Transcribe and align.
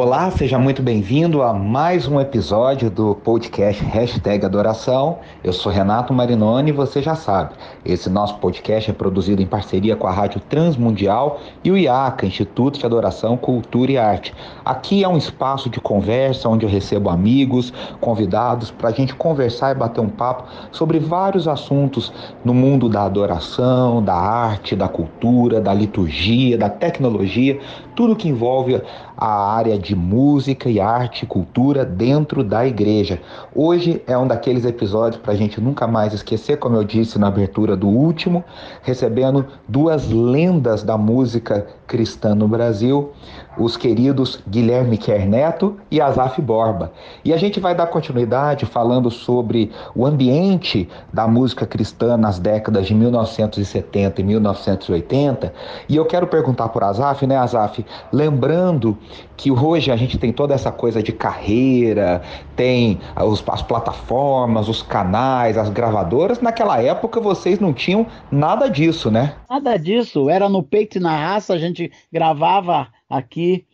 Olá, 0.00 0.30
seja 0.30 0.60
muito 0.60 0.80
bem-vindo 0.80 1.42
a 1.42 1.52
mais 1.52 2.06
um 2.06 2.20
episódio 2.20 2.88
do 2.88 3.16
podcast 3.16 3.82
Hashtag 3.82 4.46
Adoração. 4.46 5.18
Eu 5.42 5.52
sou 5.52 5.72
Renato 5.72 6.14
Marinoni 6.14 6.70
e 6.70 6.72
você 6.72 7.02
já 7.02 7.16
sabe, 7.16 7.54
esse 7.84 8.08
nosso 8.08 8.38
podcast 8.38 8.92
é 8.92 8.94
produzido 8.94 9.42
em 9.42 9.46
parceria 9.46 9.96
com 9.96 10.06
a 10.06 10.12
Rádio 10.12 10.40
Transmundial 10.48 11.40
e 11.64 11.72
o 11.72 11.76
IACA, 11.76 12.26
Instituto 12.26 12.78
de 12.78 12.86
Adoração, 12.86 13.36
Cultura 13.36 13.90
e 13.90 13.98
Arte. 13.98 14.32
Aqui 14.64 15.02
é 15.02 15.08
um 15.08 15.16
espaço 15.16 15.68
de 15.68 15.80
conversa 15.80 16.48
onde 16.48 16.64
eu 16.64 16.70
recebo 16.70 17.10
amigos, 17.10 17.72
convidados, 18.00 18.70
para 18.70 18.90
a 18.90 18.92
gente 18.92 19.16
conversar 19.16 19.72
e 19.72 19.78
bater 19.80 20.00
um 20.00 20.08
papo 20.08 20.44
sobre 20.70 21.00
vários 21.00 21.48
assuntos 21.48 22.12
no 22.44 22.54
mundo 22.54 22.88
da 22.88 23.02
adoração, 23.02 24.00
da 24.00 24.14
arte, 24.14 24.76
da 24.76 24.86
cultura, 24.86 25.60
da 25.60 25.74
liturgia, 25.74 26.56
da 26.56 26.70
tecnologia, 26.70 27.58
tudo 27.96 28.14
que 28.14 28.28
envolve 28.28 28.80
a 29.16 29.56
área 29.56 29.76
de 29.76 29.87
música 29.94 30.68
e 30.68 30.80
arte 30.80 31.24
e 31.24 31.26
cultura 31.26 31.84
dentro 31.84 32.42
da 32.42 32.66
igreja. 32.66 33.20
Hoje 33.54 34.02
é 34.06 34.16
um 34.16 34.26
daqueles 34.26 34.64
episódios 34.64 35.20
para 35.20 35.32
a 35.32 35.36
gente 35.36 35.60
nunca 35.60 35.86
mais 35.86 36.12
esquecer, 36.12 36.58
como 36.58 36.76
eu 36.76 36.84
disse 36.84 37.18
na 37.18 37.28
abertura 37.28 37.76
do 37.76 37.88
último, 37.88 38.44
recebendo 38.82 39.46
duas 39.66 40.10
lendas 40.10 40.82
da 40.82 40.96
música 40.96 41.66
cristã 41.86 42.34
no 42.34 42.46
Brasil, 42.46 43.12
os 43.58 43.76
queridos 43.76 44.40
Guilherme 44.46 44.96
Kerneto 44.96 45.76
e 45.90 46.00
Azaf 46.00 46.40
Borba. 46.40 46.92
E 47.24 47.32
a 47.32 47.36
gente 47.36 47.58
vai 47.58 47.74
dar 47.74 47.86
continuidade 47.86 48.66
falando 48.66 49.10
sobre 49.10 49.72
o 49.94 50.06
ambiente 50.06 50.88
da 51.12 51.26
música 51.26 51.66
cristã 51.66 52.16
nas 52.16 52.38
décadas 52.38 52.86
de 52.86 52.94
1970 52.94 54.20
e 54.20 54.24
1980. 54.24 55.52
E 55.88 55.96
eu 55.96 56.04
quero 56.04 56.26
perguntar 56.26 56.68
por 56.68 56.84
Azaf, 56.84 57.26
né, 57.26 57.36
Azaf, 57.36 57.84
lembrando 58.12 58.96
que 59.36 59.50
hoje 59.78 59.92
a 59.92 59.96
gente 59.96 60.18
tem 60.18 60.32
toda 60.32 60.54
essa 60.54 60.72
coisa 60.72 61.00
de 61.00 61.12
carreira, 61.12 62.20
tem 62.56 62.98
os, 63.16 63.42
as 63.48 63.62
plataformas, 63.62 64.68
os 64.68 64.82
canais, 64.82 65.56
as 65.56 65.70
gravadoras. 65.70 66.40
Naquela 66.40 66.82
época 66.82 67.20
vocês 67.20 67.60
não 67.60 67.72
tinham 67.72 68.06
nada 68.30 68.68
disso, 68.68 69.10
né? 69.10 69.36
Nada 69.48 69.76
disso. 69.76 70.28
Era 70.28 70.48
no 70.48 70.62
peito 70.62 70.98
e 70.98 71.00
na 71.00 71.16
raça, 71.16 71.54
a 71.54 71.58
gente 71.58 71.90
gravava 72.12 72.88
aqui, 73.08 73.64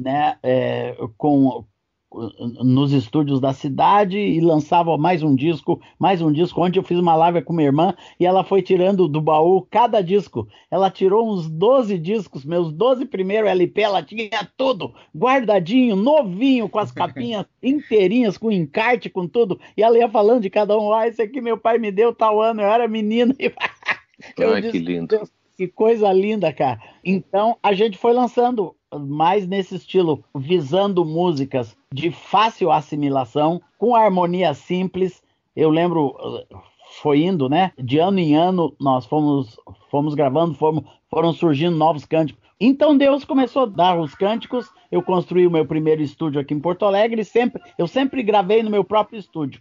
né, 0.00 0.36
é, 0.42 0.96
com, 1.16 1.64
nos 2.10 2.92
estúdios 2.92 3.38
da 3.38 3.52
cidade 3.52 4.18
e 4.18 4.40
lançava 4.40 4.96
mais 4.96 5.22
um 5.22 5.34
disco, 5.34 5.80
mais 5.98 6.22
um 6.22 6.32
disco. 6.32 6.62
Ontem 6.62 6.78
eu 6.78 6.82
fiz 6.82 6.98
uma 6.98 7.14
live 7.14 7.42
com 7.42 7.52
minha 7.52 7.68
irmã 7.68 7.94
e 8.18 8.24
ela 8.24 8.42
foi 8.42 8.62
tirando 8.62 9.06
do 9.06 9.20
baú 9.20 9.66
cada 9.70 10.00
disco. 10.00 10.48
Ela 10.70 10.90
tirou 10.90 11.30
uns 11.30 11.48
12 11.48 11.98
discos, 11.98 12.46
meus 12.46 12.72
12 12.72 13.04
primeiros 13.04 13.50
LP, 13.50 13.82
ela 13.82 14.02
tinha 14.02 14.48
tudo 14.56 14.94
guardadinho, 15.14 15.96
novinho, 15.96 16.68
com 16.68 16.78
as 16.78 16.90
capinhas 16.90 17.44
inteirinhas, 17.62 18.38
com 18.38 18.50
encarte, 18.50 19.10
com 19.10 19.28
tudo. 19.28 19.60
E 19.76 19.82
ela 19.82 19.98
ia 19.98 20.08
falando 20.08 20.42
de 20.42 20.50
cada 20.50 20.78
um, 20.78 20.92
ah, 20.92 21.06
esse 21.06 21.20
aqui 21.20 21.40
meu 21.40 21.58
pai 21.58 21.78
me 21.78 21.92
deu 21.92 22.14
tal 22.14 22.40
ano, 22.40 22.62
eu 22.62 22.68
era 22.68 22.88
menino. 22.88 23.34
eu 24.38 24.54
Ai, 24.54 24.62
disse, 24.62 24.72
que 24.72 24.78
lindo. 24.78 25.28
Que 25.58 25.66
coisa 25.66 26.10
linda, 26.12 26.52
cara. 26.52 26.80
Então 27.04 27.58
a 27.62 27.72
gente 27.74 27.98
foi 27.98 28.12
lançando 28.12 28.74
mais 28.96 29.46
nesse 29.46 29.74
estilo, 29.74 30.24
visando 30.34 31.04
músicas 31.04 31.76
de 31.92 32.10
fácil 32.10 32.70
assimilação, 32.70 33.60
com 33.76 33.94
harmonia 33.94 34.54
simples. 34.54 35.22
Eu 35.54 35.70
lembro, 35.70 36.16
foi 37.02 37.22
indo, 37.22 37.48
né? 37.48 37.72
De 37.78 37.98
ano 37.98 38.18
em 38.18 38.34
ano, 38.34 38.74
nós 38.80 39.06
fomos, 39.06 39.58
fomos 39.90 40.14
gravando, 40.14 40.54
fomos, 40.54 40.84
foram 41.10 41.32
surgindo 41.32 41.76
novos 41.76 42.04
cânticos. 42.04 42.42
Então 42.60 42.96
Deus 42.96 43.24
começou 43.24 43.62
a 43.62 43.66
dar 43.66 43.98
os 43.98 44.14
cânticos. 44.14 44.70
Eu 44.90 45.02
construí 45.02 45.46
o 45.46 45.50
meu 45.50 45.66
primeiro 45.66 46.02
estúdio 46.02 46.40
aqui 46.40 46.54
em 46.54 46.60
Porto 46.60 46.84
Alegre. 46.84 47.24
Sempre, 47.24 47.62
eu 47.76 47.86
sempre 47.86 48.22
gravei 48.22 48.62
no 48.62 48.70
meu 48.70 48.82
próprio 48.82 49.18
estúdio 49.18 49.60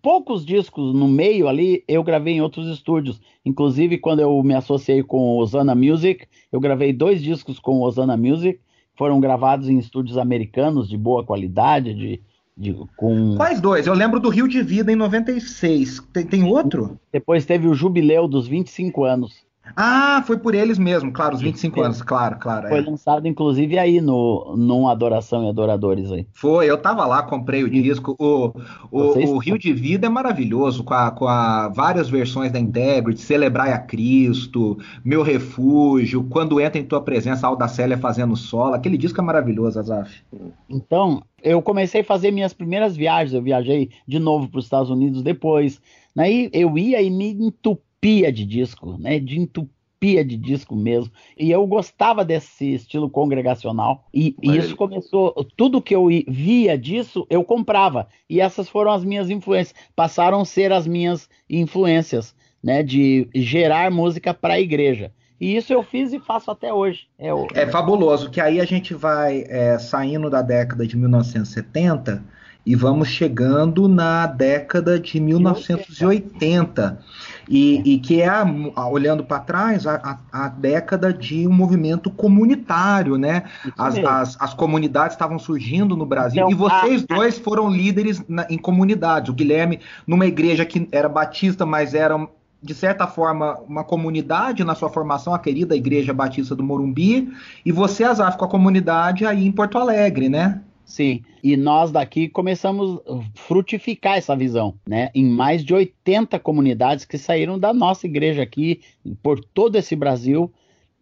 poucos 0.00 0.44
discos 0.46 0.94
no 0.94 1.08
meio 1.08 1.48
ali, 1.48 1.82
eu 1.88 2.02
gravei 2.04 2.34
em 2.34 2.40
outros 2.40 2.68
estúdios. 2.68 3.20
Inclusive, 3.44 3.98
quando 3.98 4.20
eu 4.20 4.42
me 4.42 4.54
associei 4.54 5.02
com 5.02 5.18
o 5.18 5.38
Osana 5.38 5.74
Music, 5.74 6.26
eu 6.52 6.60
gravei 6.60 6.92
dois 6.92 7.20
discos 7.20 7.58
com 7.58 7.78
o 7.78 7.82
Osana 7.82 8.16
Music, 8.16 8.60
foram 8.94 9.18
gravados 9.18 9.68
em 9.68 9.78
estúdios 9.78 10.16
americanos 10.16 10.88
de 10.88 10.96
boa 10.96 11.24
qualidade, 11.24 11.92
de, 11.94 12.22
de, 12.56 12.74
com... 12.96 13.34
Quais 13.36 13.60
dois? 13.60 13.86
Eu 13.86 13.94
lembro 13.94 14.20
do 14.20 14.28
Rio 14.28 14.46
de 14.46 14.62
Vida 14.62 14.92
em 14.92 14.96
96. 14.96 16.00
Tem, 16.12 16.24
tem 16.24 16.44
outro? 16.44 16.98
Depois 17.10 17.44
teve 17.44 17.66
o 17.66 17.74
Jubileu 17.74 18.28
dos 18.28 18.46
25 18.46 19.04
anos. 19.04 19.44
Ah, 19.76 20.22
foi 20.26 20.38
por 20.38 20.54
eles 20.54 20.78
mesmo, 20.78 21.12
claro, 21.12 21.34
os 21.34 21.40
25 21.40 21.74
Sim. 21.74 21.84
anos, 21.84 22.02
claro, 22.02 22.38
claro. 22.38 22.68
Foi 22.68 22.78
é. 22.78 22.82
lançado, 22.82 23.26
inclusive, 23.26 23.78
aí 23.78 24.00
no, 24.00 24.54
no 24.56 24.88
Adoração 24.88 25.44
e 25.44 25.48
Adoradores 25.48 26.10
aí. 26.10 26.26
Foi, 26.32 26.68
eu 26.68 26.78
tava 26.78 27.06
lá, 27.06 27.22
comprei 27.22 27.64
o 27.64 27.70
disco. 27.70 28.14
O, 28.18 28.52
o, 28.90 29.34
o 29.34 29.38
Rio 29.38 29.58
de 29.58 29.72
Vida 29.72 30.06
é 30.06 30.10
maravilhoso, 30.10 30.84
com, 30.84 30.94
a, 30.94 31.10
com 31.10 31.26
a, 31.26 31.68
várias 31.68 32.08
versões 32.08 32.52
da 32.52 32.58
Integrity, 32.58 33.20
Celebrai 33.20 33.72
a 33.72 33.78
Cristo, 33.78 34.78
Meu 35.04 35.22
Refúgio, 35.22 36.24
Quando 36.24 36.60
Entra 36.60 36.80
em 36.80 36.84
Tua 36.84 37.00
Presença, 37.00 37.46
Alda 37.46 37.68
Célia 37.68 37.96
fazendo 37.98 38.36
solo. 38.36 38.74
Aquele 38.74 38.98
disco 38.98 39.20
é 39.20 39.24
maravilhoso, 39.24 39.78
Azaf. 39.78 40.22
Então, 40.68 41.22
eu 41.42 41.62
comecei 41.62 42.02
a 42.02 42.04
fazer 42.04 42.30
minhas 42.30 42.52
primeiras 42.52 42.96
viagens, 42.96 43.34
eu 43.34 43.42
viajei 43.42 43.90
de 44.06 44.18
novo 44.18 44.48
para 44.48 44.58
os 44.58 44.64
Estados 44.64 44.90
Unidos 44.90 45.22
depois. 45.22 45.80
Aí 46.16 46.50
eu 46.52 46.76
ia 46.76 47.00
e 47.00 47.10
me 47.10 47.32
entupia 47.32 47.91
entupia 48.02 48.32
de 48.32 48.44
disco, 48.44 48.96
né? 48.98 49.20
De 49.20 49.38
entupia 49.38 50.24
de 50.24 50.36
disco 50.36 50.74
mesmo. 50.74 51.12
E 51.38 51.50
eu 51.50 51.64
gostava 51.66 52.24
desse 52.24 52.74
estilo 52.74 53.08
congregacional. 53.08 54.04
E, 54.12 54.34
e 54.42 54.56
isso 54.56 54.74
começou. 54.74 55.32
Tudo 55.56 55.80
que 55.80 55.94
eu 55.94 56.08
via 56.26 56.76
disso, 56.76 57.24
eu 57.30 57.44
comprava. 57.44 58.08
E 58.28 58.40
essas 58.40 58.68
foram 58.68 58.90
as 58.90 59.04
minhas 59.04 59.30
influências. 59.30 59.74
Passaram 59.94 60.40
a 60.40 60.44
ser 60.44 60.72
as 60.72 60.86
minhas 60.86 61.28
influências, 61.48 62.34
né? 62.62 62.82
De 62.82 63.28
gerar 63.32 63.90
música 63.90 64.34
para 64.34 64.54
a 64.54 64.60
igreja. 64.60 65.12
E 65.40 65.56
isso 65.56 65.72
eu 65.72 65.82
fiz 65.82 66.12
e 66.12 66.20
faço 66.20 66.50
até 66.50 66.72
hoje. 66.72 67.06
É, 67.18 67.32
o... 67.32 67.46
é 67.54 67.66
fabuloso, 67.66 68.30
que 68.30 68.40
aí 68.40 68.60
a 68.60 68.64
gente 68.64 68.94
vai 68.94 69.44
é, 69.48 69.78
saindo 69.78 70.30
da 70.30 70.40
década 70.40 70.86
de 70.86 70.96
1970 70.96 72.22
e 72.64 72.76
vamos 72.76 73.08
chegando 73.08 73.88
na 73.88 74.26
década 74.26 74.98
de 74.98 75.18
1980. 75.20 77.00
E, 77.48 77.82
e 77.84 77.98
que 77.98 78.22
é, 78.22 78.30
olhando 78.88 79.24
para 79.24 79.40
trás, 79.40 79.84
a, 79.86 80.18
a, 80.32 80.44
a, 80.44 80.48
década 80.48 81.12
de 81.12 81.46
um 81.46 81.52
movimento 81.52 82.08
comunitário, 82.08 83.18
né? 83.18 83.42
As, 83.76 83.98
as, 83.98 84.36
as, 84.40 84.54
comunidades 84.54 85.14
estavam 85.14 85.40
surgindo 85.40 85.96
no 85.96 86.06
Brasil 86.06 86.40
então, 86.40 86.50
e 86.50 86.54
vocês 86.54 87.04
a, 87.10 87.14
dois 87.14 87.38
foram 87.38 87.68
líderes 87.68 88.22
na, 88.28 88.46
em 88.48 88.56
comunidades. 88.56 89.28
O 89.28 89.34
Guilherme, 89.34 89.80
numa 90.06 90.24
igreja 90.24 90.64
que 90.64 90.88
era 90.92 91.08
batista, 91.08 91.66
mas 91.66 91.94
era 91.94 92.28
de 92.62 92.74
certa 92.74 93.08
forma, 93.08 93.58
uma 93.68 93.82
comunidade 93.82 94.62
na 94.62 94.76
sua 94.76 94.88
formação, 94.88 95.34
a 95.34 95.38
querida 95.38 95.74
Igreja 95.74 96.14
Batista 96.14 96.54
do 96.54 96.62
Morumbi, 96.62 97.32
e 97.66 97.72
você, 97.72 98.04
Azaf, 98.04 98.38
com 98.38 98.44
a 98.44 98.48
comunidade 98.48 99.26
aí 99.26 99.44
em 99.44 99.50
Porto 99.50 99.78
Alegre, 99.78 100.28
né? 100.28 100.60
Sim, 100.84 101.22
e 101.42 101.56
nós 101.56 101.90
daqui 101.90 102.28
começamos 102.28 103.00
a 103.06 103.22
frutificar 103.34 104.18
essa 104.18 104.36
visão, 104.36 104.74
né? 104.86 105.10
Em 105.14 105.24
mais 105.24 105.64
de 105.64 105.72
80 105.72 106.38
comunidades 106.38 107.04
que 107.04 107.16
saíram 107.16 107.58
da 107.58 107.72
nossa 107.72 108.06
igreja 108.06 108.42
aqui, 108.42 108.80
por 109.22 109.42
todo 109.42 109.76
esse 109.76 109.96
Brasil. 109.96 110.52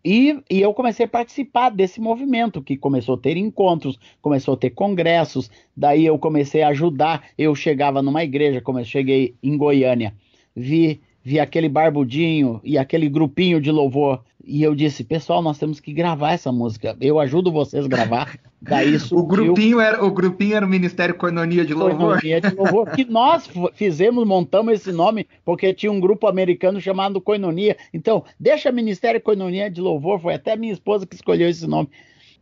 E, 0.04 0.38
e, 0.50 0.60
eu 0.60 0.72
comecei 0.72 1.04
a 1.04 1.08
participar 1.08 1.70
desse 1.70 2.00
movimento, 2.00 2.62
que 2.62 2.76
começou 2.76 3.16
a 3.16 3.18
ter 3.18 3.36
encontros, 3.36 3.98
começou 4.22 4.54
a 4.54 4.56
ter 4.56 4.70
congressos, 4.70 5.50
daí 5.76 6.06
eu 6.06 6.18
comecei 6.18 6.62
a 6.62 6.68
ajudar. 6.68 7.24
Eu 7.36 7.54
chegava 7.54 8.00
numa 8.00 8.24
igreja, 8.24 8.60
como 8.60 8.78
eu 8.78 8.84
cheguei 8.84 9.34
em 9.42 9.56
Goiânia, 9.58 10.14
vi, 10.56 11.00
vi 11.22 11.38
aquele 11.38 11.68
barbudinho 11.68 12.60
e 12.64 12.78
aquele 12.78 13.08
grupinho 13.08 13.60
de 13.60 13.70
louvor 13.70 14.22
e 14.44 14.62
eu 14.62 14.74
disse, 14.74 15.04
pessoal, 15.04 15.42
nós 15.42 15.58
temos 15.58 15.80
que 15.80 15.92
gravar 15.92 16.32
essa 16.32 16.50
música. 16.50 16.96
Eu 17.00 17.20
ajudo 17.20 17.52
vocês 17.52 17.84
a 17.84 17.88
gravar. 17.88 18.38
Daí 18.60 18.98
surgiu... 18.98 19.18
o 19.18 19.26
grupinho 19.26 19.80
era 19.80 20.04
o 20.04 20.10
grupinho 20.10 20.56
era 20.56 20.66
o 20.66 20.68
Ministério 20.68 21.14
Coinonia 21.14 21.64
de 21.64 21.74
Louvor. 21.74 22.20
Coinonia 22.20 22.40
de 22.40 22.54
Louvor 22.54 22.90
que 22.90 23.04
nós 23.04 23.48
fizemos, 23.74 24.26
montamos 24.26 24.74
esse 24.74 24.92
nome 24.92 25.26
porque 25.44 25.74
tinha 25.74 25.92
um 25.92 26.00
grupo 26.00 26.26
americano 26.26 26.80
chamado 26.80 27.20
Coinonia. 27.20 27.76
Então, 27.92 28.24
deixa 28.38 28.72
Ministério 28.72 29.20
Coinonia 29.20 29.70
de 29.70 29.80
Louvor, 29.80 30.20
foi 30.20 30.34
até 30.34 30.56
minha 30.56 30.72
esposa 30.72 31.06
que 31.06 31.14
escolheu 31.14 31.48
esse 31.48 31.66
nome. 31.66 31.88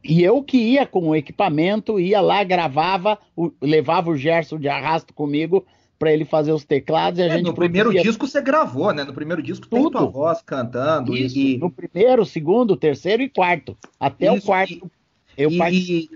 E 0.02 0.22
eu 0.22 0.42
que 0.42 0.56
ia 0.56 0.86
com 0.86 1.08
o 1.08 1.16
equipamento, 1.16 1.98
ia 1.98 2.20
lá, 2.20 2.44
gravava, 2.44 3.18
levava 3.60 4.10
o 4.10 4.16
Gerson 4.16 4.58
de 4.58 4.68
arrasto 4.68 5.12
comigo 5.12 5.66
para 5.98 6.12
ele 6.12 6.24
fazer 6.24 6.52
os 6.52 6.64
teclados 6.64 7.18
e 7.18 7.22
a 7.22 7.26
é, 7.26 7.30
gente 7.30 7.44
no 7.44 7.54
primeiro 7.54 7.92
disco 7.92 8.26
você 8.26 8.40
gravou, 8.40 8.92
né? 8.92 9.02
No 9.04 9.12
primeiro 9.12 9.42
disco 9.42 9.66
Tudo. 9.66 9.82
tem 9.82 9.90
tua 9.90 10.06
voz 10.06 10.40
cantando 10.42 11.16
Isso, 11.16 11.36
e 11.36 11.58
no 11.58 11.70
primeiro, 11.70 12.24
segundo, 12.24 12.76
terceiro 12.76 13.22
e 13.22 13.28
quarto, 13.28 13.76
até 13.98 14.32
Isso, 14.32 14.44
o 14.44 14.46
quarto. 14.46 14.72
E, 14.72 14.82
eu 15.36 15.50
e, 15.50 16.08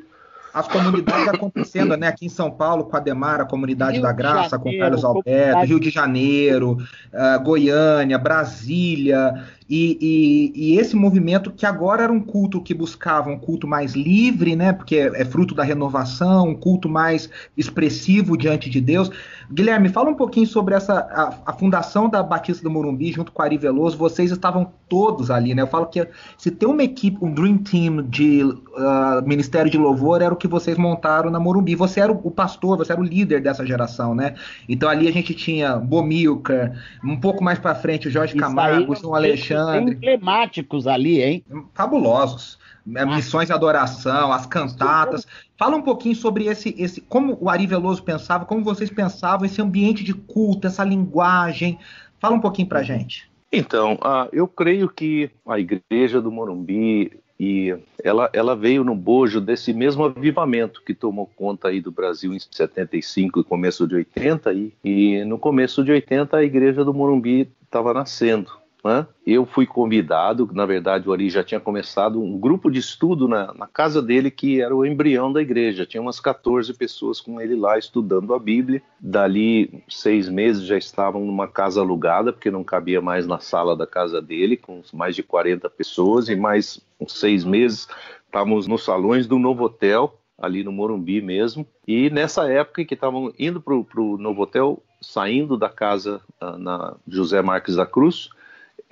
as 0.52 0.68
comunidades 0.68 1.28
acontecendo, 1.28 1.96
né? 1.96 2.08
Aqui 2.08 2.26
em 2.26 2.28
São 2.28 2.50
Paulo, 2.50 2.84
com 2.84 2.96
a 2.96 3.00
Demar, 3.00 3.40
a 3.40 3.46
Comunidade 3.46 3.94
Rio 3.94 4.02
da 4.02 4.12
Graça, 4.12 4.50
Janeiro, 4.50 4.62
com 4.62 4.78
Carlos 4.78 5.04
Alberto, 5.04 5.64
Rio 5.64 5.80
de 5.80 5.88
Janeiro, 5.88 6.72
uh, 6.72 7.42
Goiânia, 7.42 8.18
Brasília, 8.18 9.46
e, 9.74 9.96
e, 10.02 10.52
e, 10.54 10.78
esse 10.78 10.94
movimento 10.94 11.50
que 11.50 11.64
agora 11.64 12.02
era 12.02 12.12
um 12.12 12.20
culto 12.20 12.60
que 12.60 12.74
buscava 12.74 13.30
um 13.30 13.38
culto 13.38 13.66
mais 13.66 13.94
livre, 13.94 14.54
né? 14.54 14.70
Porque 14.70 14.96
é, 14.96 15.22
é 15.22 15.24
fruto 15.24 15.54
da 15.54 15.62
renovação, 15.62 16.48
um 16.48 16.54
culto 16.54 16.90
mais 16.90 17.30
expressivo 17.56 18.36
diante 18.36 18.68
de 18.68 18.82
Deus. 18.82 19.10
Guilherme, 19.50 19.88
fala 19.88 20.10
um 20.10 20.14
pouquinho 20.14 20.46
sobre 20.46 20.74
essa 20.74 20.98
a, 20.98 21.52
a, 21.52 21.52
fundação 21.54 22.06
da 22.06 22.22
Batista 22.22 22.62
do 22.62 22.70
Morumbi 22.70 23.12
junto 23.12 23.32
com 23.32 23.40
a 23.40 23.46
Ari 23.46 23.56
Veloso. 23.56 23.96
Vocês 23.96 24.30
estavam 24.30 24.70
todos 24.90 25.30
ali, 25.30 25.54
né? 25.54 25.62
Eu 25.62 25.66
falo 25.66 25.86
que 25.86 26.06
se 26.36 26.50
tem 26.50 26.68
uma 26.68 26.82
equipe, 26.82 27.16
um 27.24 27.32
dream 27.32 27.56
team 27.56 28.02
de 28.02 28.42
uh, 28.42 29.26
ministério 29.26 29.70
de 29.70 29.78
louvor 29.78 30.20
era 30.20 30.34
o 30.34 30.36
que 30.36 30.46
vocês 30.46 30.76
montaram 30.76 31.30
na 31.30 31.40
Morumbi. 31.40 31.74
Você 31.74 31.98
era 31.98 32.12
o, 32.12 32.30
pastor, 32.30 32.76
você 32.76 32.92
era 32.92 33.00
o 33.00 33.04
líder 33.04 33.40
dessa 33.40 33.64
geração, 33.64 34.14
né? 34.14 34.34
Então 34.68 34.86
ali 34.86 35.08
a 35.08 35.12
gente 35.12 35.32
tinha 35.32 35.76
Bomilcar, 35.76 36.78
um 37.02 37.18
pouco 37.18 37.42
mais 37.42 37.58
para 37.58 37.74
frente 37.74 38.08
o 38.08 38.10
Jorge 38.10 38.34
Camargo, 38.36 38.92
o 38.92 38.96
João 38.96 39.14
Alexandre 39.14 39.61
Alexandre. 39.62 39.94
emblemáticos 39.94 40.86
ali, 40.86 41.22
hein? 41.22 41.44
Fabulosos. 41.74 42.58
É, 42.94 43.04
missões 43.06 43.46
de 43.46 43.52
adoração, 43.52 44.32
as 44.32 44.44
cantatas. 44.46 45.26
Fala 45.56 45.76
um 45.76 45.82
pouquinho 45.82 46.16
sobre 46.16 46.46
esse, 46.46 46.74
esse, 46.76 47.00
como 47.00 47.38
o 47.40 47.48
Ari 47.48 47.66
Veloso 47.66 48.02
pensava, 48.02 48.44
como 48.44 48.64
vocês 48.64 48.90
pensavam 48.90 49.46
esse 49.46 49.62
ambiente 49.62 50.02
de 50.02 50.12
culto, 50.12 50.66
essa 50.66 50.82
linguagem. 50.82 51.78
Fala 52.18 52.34
um 52.34 52.40
pouquinho 52.40 52.68
pra 52.68 52.82
gente. 52.82 53.30
Então, 53.52 53.94
uh, 53.94 54.28
eu 54.32 54.48
creio 54.48 54.88
que 54.88 55.30
a 55.46 55.58
igreja 55.58 56.20
do 56.20 56.32
Morumbi 56.32 57.12
e 57.38 57.76
ela, 58.02 58.30
ela 58.32 58.54
veio 58.54 58.84
no 58.84 58.94
bojo 58.94 59.40
desse 59.40 59.72
mesmo 59.72 60.04
avivamento 60.04 60.82
que 60.84 60.94
tomou 60.94 61.26
conta 61.26 61.68
aí 61.68 61.80
do 61.80 61.90
Brasil 61.90 62.32
em 62.32 62.38
75 62.38 63.40
e 63.40 63.44
começo 63.44 63.86
de 63.86 63.96
80 63.96 64.52
e, 64.52 64.72
e 64.84 65.24
no 65.24 65.38
começo 65.38 65.82
de 65.84 65.90
80 65.90 66.36
a 66.36 66.44
igreja 66.44 66.84
do 66.84 66.94
Morumbi 66.94 67.50
estava 67.64 67.92
nascendo 67.92 68.61
né? 68.84 69.06
Eu 69.24 69.46
fui 69.46 69.64
convidado, 69.64 70.48
na 70.52 70.66
verdade 70.66 71.08
o 71.08 71.12
Ari 71.12 71.30
já 71.30 71.44
tinha 71.44 71.60
começado 71.60 72.20
um 72.20 72.36
grupo 72.38 72.68
de 72.68 72.80
estudo 72.80 73.28
na, 73.28 73.54
na, 73.54 73.66
casa 73.68 74.02
dele 74.02 74.30
que 74.30 74.60
era 74.60 74.74
o 74.74 74.84
embrião 74.84 75.32
da 75.32 75.40
igreja. 75.40 75.86
Tinha 75.86 76.00
umas 76.00 76.18
14 76.18 76.74
pessoas 76.74 77.20
com 77.20 77.40
ele 77.40 77.54
lá 77.54 77.78
estudando 77.78 78.34
a 78.34 78.38
Bíblia. 78.38 78.82
Dali 78.98 79.84
seis 79.88 80.28
meses 80.28 80.64
já 80.64 80.76
estavam 80.76 81.24
numa 81.24 81.46
casa 81.46 81.80
alugada, 81.80 82.32
porque 82.32 82.50
não 82.50 82.64
cabia 82.64 83.00
mais 83.00 83.26
na 83.26 83.38
sala 83.38 83.76
da 83.76 83.86
casa 83.86 84.20
dele, 84.20 84.56
com 84.56 84.82
mais 84.92 85.14
de 85.14 85.22
40 85.22 85.70
pessoas, 85.70 86.28
e 86.28 86.34
mais 86.34 86.80
uns 87.00 87.20
seis 87.20 87.44
meses 87.44 87.86
estávamos 88.26 88.66
nos 88.66 88.84
salões 88.84 89.26
do 89.26 89.38
Novo 89.38 89.64
Hotel, 89.64 90.18
ali 90.36 90.64
no 90.64 90.72
Morumbi 90.72 91.20
mesmo. 91.20 91.64
E 91.86 92.10
nessa 92.10 92.50
época 92.50 92.84
que 92.84 92.94
estavam 92.94 93.32
indo 93.38 93.60
para 93.60 93.74
o 93.74 94.18
Novo 94.18 94.42
Hotel, 94.42 94.82
saindo 95.00 95.56
da 95.56 95.68
casa 95.68 96.20
uh, 96.40 96.58
na 96.58 96.96
José 97.06 97.40
Marques 97.42 97.76
da 97.76 97.86
Cruz, 97.86 98.30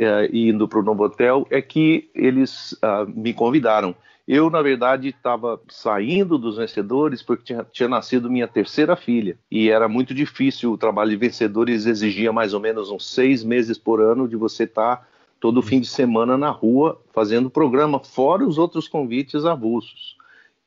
é, 0.01 0.31
indo 0.33 0.67
para 0.67 0.79
o 0.79 0.83
novo 0.83 1.05
hotel 1.05 1.47
é 1.51 1.61
que 1.61 2.11
eles 2.15 2.73
uh, 2.73 3.07
me 3.07 3.35
convidaram. 3.35 3.95
Eu, 4.27 4.49
na 4.49 4.63
verdade, 4.63 5.09
estava 5.09 5.61
saindo 5.69 6.39
dos 6.39 6.57
vencedores 6.57 7.23
porque 7.23 7.45
tinha, 7.45 7.67
tinha, 7.71 7.89
nascido 7.89 8.31
minha 8.31 8.49
terceira 8.49 8.97
filha 8.97 9.37
e 9.51 9.69
era 9.69 9.89
muito 9.89 10.15
difícil. 10.15 10.73
O 10.73 10.79
trabalho 10.79 11.11
de 11.11 11.17
vencedores 11.17 11.85
exigia 11.85 12.33
mais 12.33 12.55
ou 12.55 12.61
menos 12.61 12.91
uns 12.91 13.13
seis 13.13 13.45
meses 13.45 13.77
por 13.77 14.01
ano 14.01 14.27
de 14.27 14.37
você 14.37 14.65
estar 14.65 14.97
tá 14.97 15.07
todo 15.39 15.61
fim 15.61 15.81
de 15.81 15.89
semana 15.89 16.39
na 16.39 16.51
rua 16.51 16.99
fazendo 17.13 17.51
programa, 17.51 17.99
fora 17.99 18.47
os 18.47 18.57
outros 18.57 18.89
convites 18.89 19.45
avulsos. 19.45 20.17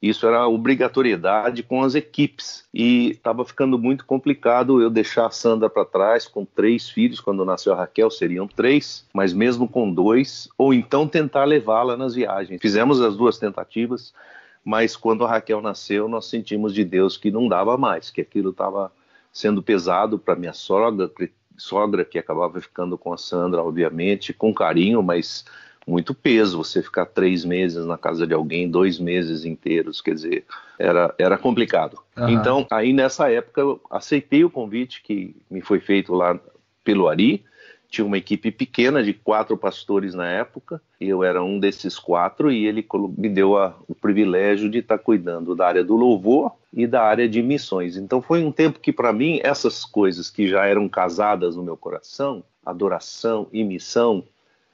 Isso 0.03 0.27
era 0.27 0.45
obrigatoriedade 0.45 1.63
com 1.63 1.81
as 1.81 1.95
equipes 1.95 2.65
e 2.73 3.11
estava 3.11 3.45
ficando 3.45 3.79
muito 3.79 4.05
complicado 4.05 4.81
eu 4.81 4.89
deixar 4.89 5.27
a 5.27 5.31
Sandra 5.31 5.69
para 5.69 5.85
trás 5.85 6.27
com 6.27 6.43
três 6.43 6.89
filhos. 6.89 7.21
Quando 7.21 7.45
nasceu 7.45 7.71
a 7.71 7.77
Raquel 7.77 8.11
seriam 8.11 8.45
três, 8.45 9.07
mas 9.13 9.31
mesmo 9.31 9.65
com 9.65 9.89
dois, 9.89 10.49
ou 10.57 10.73
então 10.73 11.07
tentar 11.07 11.45
levá-la 11.45 11.95
nas 11.95 12.13
viagens. 12.13 12.61
Fizemos 12.61 12.99
as 12.99 13.15
duas 13.15 13.37
tentativas, 13.37 14.13
mas 14.61 14.97
quando 14.97 15.23
a 15.23 15.29
Raquel 15.29 15.61
nasceu, 15.61 16.09
nós 16.09 16.25
sentimos 16.25 16.73
de 16.73 16.83
Deus 16.83 17.15
que 17.15 17.31
não 17.31 17.47
dava 17.47 17.77
mais, 17.77 18.09
que 18.09 18.19
aquilo 18.19 18.49
estava 18.49 18.91
sendo 19.31 19.63
pesado 19.63 20.19
para 20.19 20.35
minha 20.35 20.51
sogra, 20.51 21.09
sogra 21.55 22.03
que 22.03 22.19
acabava 22.19 22.59
ficando 22.59 22.97
com 22.97 23.13
a 23.13 23.17
Sandra, 23.17 23.63
obviamente, 23.63 24.33
com 24.33 24.53
carinho, 24.53 25.01
mas 25.01 25.45
muito 25.87 26.13
peso 26.13 26.57
você 26.57 26.81
ficar 26.81 27.05
três 27.05 27.43
meses 27.43 27.85
na 27.85 27.97
casa 27.97 28.25
de 28.25 28.33
alguém, 28.33 28.69
dois 28.69 28.99
meses 28.99 29.45
inteiros, 29.45 30.01
quer 30.01 30.15
dizer, 30.15 30.45
era, 30.79 31.13
era 31.17 31.37
complicado. 31.37 31.99
Uhum. 32.17 32.29
Então, 32.29 32.67
aí 32.71 32.93
nessa 32.93 33.29
época, 33.29 33.61
eu 33.61 33.81
aceitei 33.89 34.43
o 34.43 34.49
convite 34.49 35.01
que 35.03 35.35
me 35.49 35.61
foi 35.61 35.79
feito 35.79 36.13
lá 36.13 36.39
pelo 36.83 37.07
Ari. 37.07 37.43
Tinha 37.89 38.05
uma 38.05 38.17
equipe 38.17 38.49
pequena 38.49 39.03
de 39.03 39.13
quatro 39.13 39.55
pastores 39.55 40.15
na 40.15 40.27
época, 40.27 40.81
e 40.99 41.07
eu 41.07 41.23
era 41.23 41.43
um 41.43 41.59
desses 41.59 41.99
quatro, 41.99 42.51
e 42.51 42.65
ele 42.65 42.83
me 43.15 43.29
deu 43.29 43.55
a, 43.55 43.75
o 43.87 43.93
privilégio 43.93 44.67
de 44.67 44.79
estar 44.79 44.97
cuidando 44.97 45.55
da 45.55 45.67
área 45.67 45.83
do 45.83 45.95
louvor 45.95 46.53
e 46.73 46.87
da 46.87 47.03
área 47.03 47.29
de 47.29 47.43
missões. 47.43 47.95
Então, 47.95 48.19
foi 48.19 48.43
um 48.43 48.51
tempo 48.51 48.79
que, 48.79 48.91
para 48.91 49.13
mim, 49.13 49.39
essas 49.43 49.85
coisas 49.85 50.31
que 50.31 50.47
já 50.47 50.65
eram 50.65 50.89
casadas 50.89 51.55
no 51.55 51.61
meu 51.61 51.77
coração, 51.77 52.43
adoração 52.65 53.47
e 53.53 53.63
missão, 53.63 54.23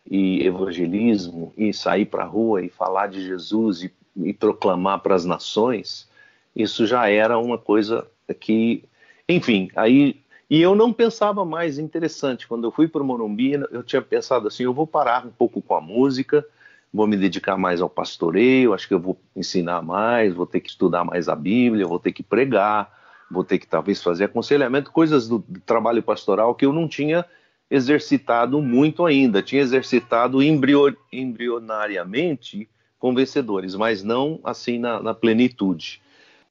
e 0.10 0.46
evangelismo 0.46 1.54
e 1.56 1.74
sair 1.74 2.06
para 2.06 2.24
a 2.24 2.28
rua 2.28 2.64
e 2.64 2.70
falar 2.70 3.08
de 3.08 3.22
Jesus 3.22 3.84
e, 3.84 3.94
e 4.18 4.34
proclamar 4.34 5.00
para 5.00 5.16
as 5.16 5.24
nações, 5.24 6.10
isso 6.56 6.88
já 6.88 7.08
era 7.10 7.38
uma 7.38 7.58
coisa 7.58 8.08
que, 8.40 8.84
enfim, 9.28 9.70
aí 9.76 10.20
e 10.50 10.60
eu 10.62 10.74
não 10.74 10.92
pensava 10.92 11.46
mais 11.46 11.78
interessante. 11.78 12.48
Quando 12.48 12.64
eu 12.64 12.72
fui 12.72 12.88
para 12.88 13.04
Morumbi, 13.04 13.52
eu 13.72 13.84
tinha 13.84 14.02
pensado 14.02 14.48
assim, 14.48 14.64
eu 14.64 14.74
vou 14.74 14.88
parar 14.88 15.24
um 15.24 15.30
pouco 15.30 15.62
com 15.62 15.76
a 15.76 15.82
música, 15.82 16.44
vou 16.92 17.06
me 17.06 17.16
dedicar 17.16 17.56
mais 17.56 17.82
ao 17.82 17.90
pastoreio, 17.90 18.74
acho 18.74 18.88
que 18.88 18.94
eu 18.96 19.00
vou 19.00 19.16
ensinar 19.36 19.84
mais, 19.84 20.34
vou 20.34 20.48
ter 20.48 20.60
que 20.60 20.70
estudar 20.70 21.04
mais 21.04 21.30
a 21.30 21.36
Bíblia, 21.36 21.86
vou 21.86 22.00
ter 22.00 22.12
que 22.12 22.24
pregar, 22.24 22.92
vou 23.30 23.44
ter 23.44 23.60
que 23.60 23.68
talvez 23.68 24.02
fazer 24.02 24.24
aconselhamento, 24.24 24.92
coisas 24.92 25.28
do, 25.28 25.38
do 25.48 25.60
trabalho 25.60 26.02
pastoral 26.02 26.56
que 26.56 26.66
eu 26.66 26.74
não 26.74 26.88
tinha 26.88 27.24
exercitado 27.70 28.62
muito 28.62 29.06
ainda, 29.06 29.42
tinha 29.42 29.62
exercitado 29.62 30.42
embrio, 30.42 30.96
embrionariamente 31.12 32.68
com 32.98 33.14
vencedores, 33.14 33.76
mas 33.76 34.04
não 34.04 34.40
assim 34.44 34.78
na, 34.80 35.02
na 35.02 35.14
plenitude. 35.14 36.02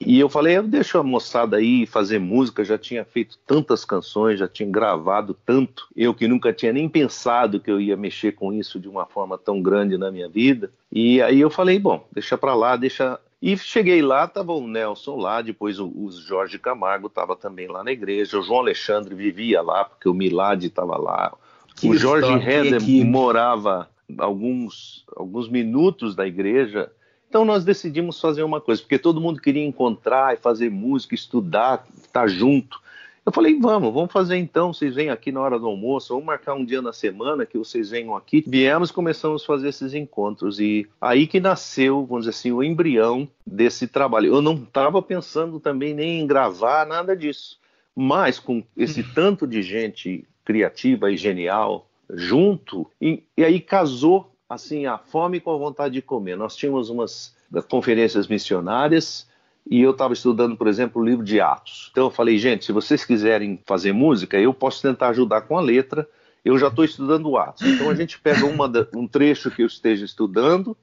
E 0.01 0.21
eu 0.21 0.29
falei, 0.29 0.57
eu 0.57 0.63
deixo 0.63 0.97
a 0.97 1.03
moçada 1.03 1.57
aí 1.57 1.85
fazer 1.85 2.21
música, 2.21 2.65
já 2.65 2.79
tinha 2.79 3.05
feito 3.05 3.37
tantas 3.45 3.85
canções, 3.85 4.39
já 4.39 4.47
tinha 4.47 4.69
gravado 4.69 5.37
tanto, 5.45 5.89
eu 5.97 6.15
que 6.15 6.29
nunca 6.29 6.53
tinha 6.53 6.73
nem 6.73 6.89
pensado 6.89 7.59
que 7.59 7.71
eu 7.71 7.81
ia 7.81 7.97
mexer 7.97 8.33
com 8.33 8.53
isso 8.53 8.79
de 8.79 8.89
uma 8.89 9.07
forma 9.07 9.37
tão 9.37 9.61
grande 9.61 9.99
na 9.99 10.13
minha 10.13 10.29
vida. 10.29 10.71
E 10.91 11.21
aí 11.21 11.41
eu 11.41 11.51
falei, 11.51 11.81
bom, 11.81 12.07
deixa 12.13 12.39
pra 12.39 12.55
lá, 12.55 12.77
deixa 12.77 13.19
e 13.41 13.57
cheguei 13.57 14.03
lá, 14.03 14.25
estava 14.25 14.53
o 14.53 14.67
Nelson 14.67 15.17
lá, 15.17 15.41
depois 15.41 15.79
o, 15.79 15.87
o 15.87 16.11
Jorge 16.11 16.59
Camargo 16.59 17.07
estava 17.07 17.37
também 17.37 17.69
lá 17.69 17.85
na 17.85 17.93
igreja, 17.93 18.39
o 18.39 18.43
João 18.43 18.61
Alexandre 18.61 19.15
vivia 19.15 19.63
lá, 19.63 19.85
porque 19.85 20.09
o 20.09 20.15
Milad 20.15 20.65
estava 20.65 20.97
lá. 20.97 21.33
Que 21.77 21.89
o 21.89 21.97
Jorge 21.97 22.33
Heder 22.33 22.83
morava 23.05 23.89
alguns, 24.19 25.05
alguns 25.17 25.49
minutos 25.49 26.17
da 26.17 26.27
igreja. 26.27 26.91
Então 27.29 27.45
nós 27.45 27.65
decidimos 27.65 28.21
fazer 28.21 28.43
uma 28.43 28.61
coisa, 28.61 28.83
porque 28.83 28.99
todo 28.99 29.21
mundo 29.21 29.41
queria 29.41 29.65
encontrar 29.65 30.35
e 30.35 30.39
fazer 30.39 30.69
música, 30.69 31.15
estudar, 31.15 31.87
estar 32.03 32.27
junto. 32.27 32.81
Eu 33.29 33.33
falei, 33.33 33.59
vamos, 33.61 33.93
vamos 33.93 34.11
fazer 34.11 34.39
então. 34.39 34.73
Vocês 34.73 34.95
vêm 34.95 35.11
aqui 35.11 35.31
na 35.31 35.43
hora 35.43 35.59
do 35.59 35.67
almoço, 35.67 36.15
vamos 36.15 36.25
marcar 36.25 36.55
um 36.55 36.65
dia 36.65 36.81
na 36.81 36.95
semana 36.95 37.45
que 37.45 37.59
vocês 37.59 37.91
venham 37.91 38.17
aqui. 38.17 38.43
Viemos, 38.47 38.91
começamos 38.91 39.43
a 39.43 39.47
fazer 39.47 39.69
esses 39.69 39.93
encontros 39.93 40.59
e 40.59 40.89
aí 40.99 41.27
que 41.27 41.39
nasceu, 41.39 42.07
vamos 42.07 42.25
dizer 42.25 42.31
assim, 42.31 42.53
o 42.53 42.63
embrião 42.63 43.29
desse 43.47 43.87
trabalho. 43.87 44.35
Eu 44.35 44.41
não 44.41 44.55
estava 44.55 45.03
pensando 45.03 45.61
também 45.61 45.93
nem 45.93 46.21
em 46.21 46.27
gravar 46.27 46.87
nada 46.87 47.15
disso, 47.15 47.59
mas 47.95 48.39
com 48.39 48.65
esse 48.75 49.03
tanto 49.03 49.47
de 49.47 49.61
gente 49.61 50.25
criativa 50.43 51.13
e 51.13 51.17
genial 51.19 51.87
junto 52.09 52.91
e, 52.99 53.25
e 53.37 53.45
aí 53.45 53.61
casou 53.61 54.33
assim 54.49 54.87
a 54.87 54.97
fome 54.97 55.39
com 55.39 55.53
a 55.53 55.59
vontade 55.59 55.93
de 55.93 56.01
comer. 56.01 56.35
Nós 56.35 56.57
tínhamos 56.57 56.89
umas 56.89 57.37
conferências 57.69 58.27
missionárias 58.27 59.28
e 59.71 59.83
eu 59.83 59.91
estava 59.91 60.15
estudando, 60.15 60.57
por 60.57 60.67
exemplo, 60.67 61.03
o 61.03 61.05
livro 61.05 61.25
de 61.25 61.41
Atos. 61.41 61.89
Então 61.91 62.05
eu 62.05 62.11
falei, 62.11 62.39
gente, 62.39 62.65
se 62.65 62.73
vocês 62.73 63.05
quiserem 63.05 63.61
fazer 63.67 63.93
música, 63.93 64.39
eu 64.39 64.55
posso 64.55 64.81
tentar 64.81 65.09
ajudar 65.09 65.43
com 65.43 65.59
a 65.59 65.61
letra. 65.61 66.09
Eu 66.43 66.57
já 66.57 66.69
estou 66.69 66.85
estudando 66.85 67.37
Atos. 67.37 67.67
Então 67.67 67.91
a 67.91 67.95
gente 67.95 68.19
pega 68.19 68.47
da, 68.69 68.87
um 68.95 69.07
trecho 69.07 69.51
que 69.51 69.63
eu 69.63 69.67
esteja 69.67 70.07
estudando, 70.07 70.77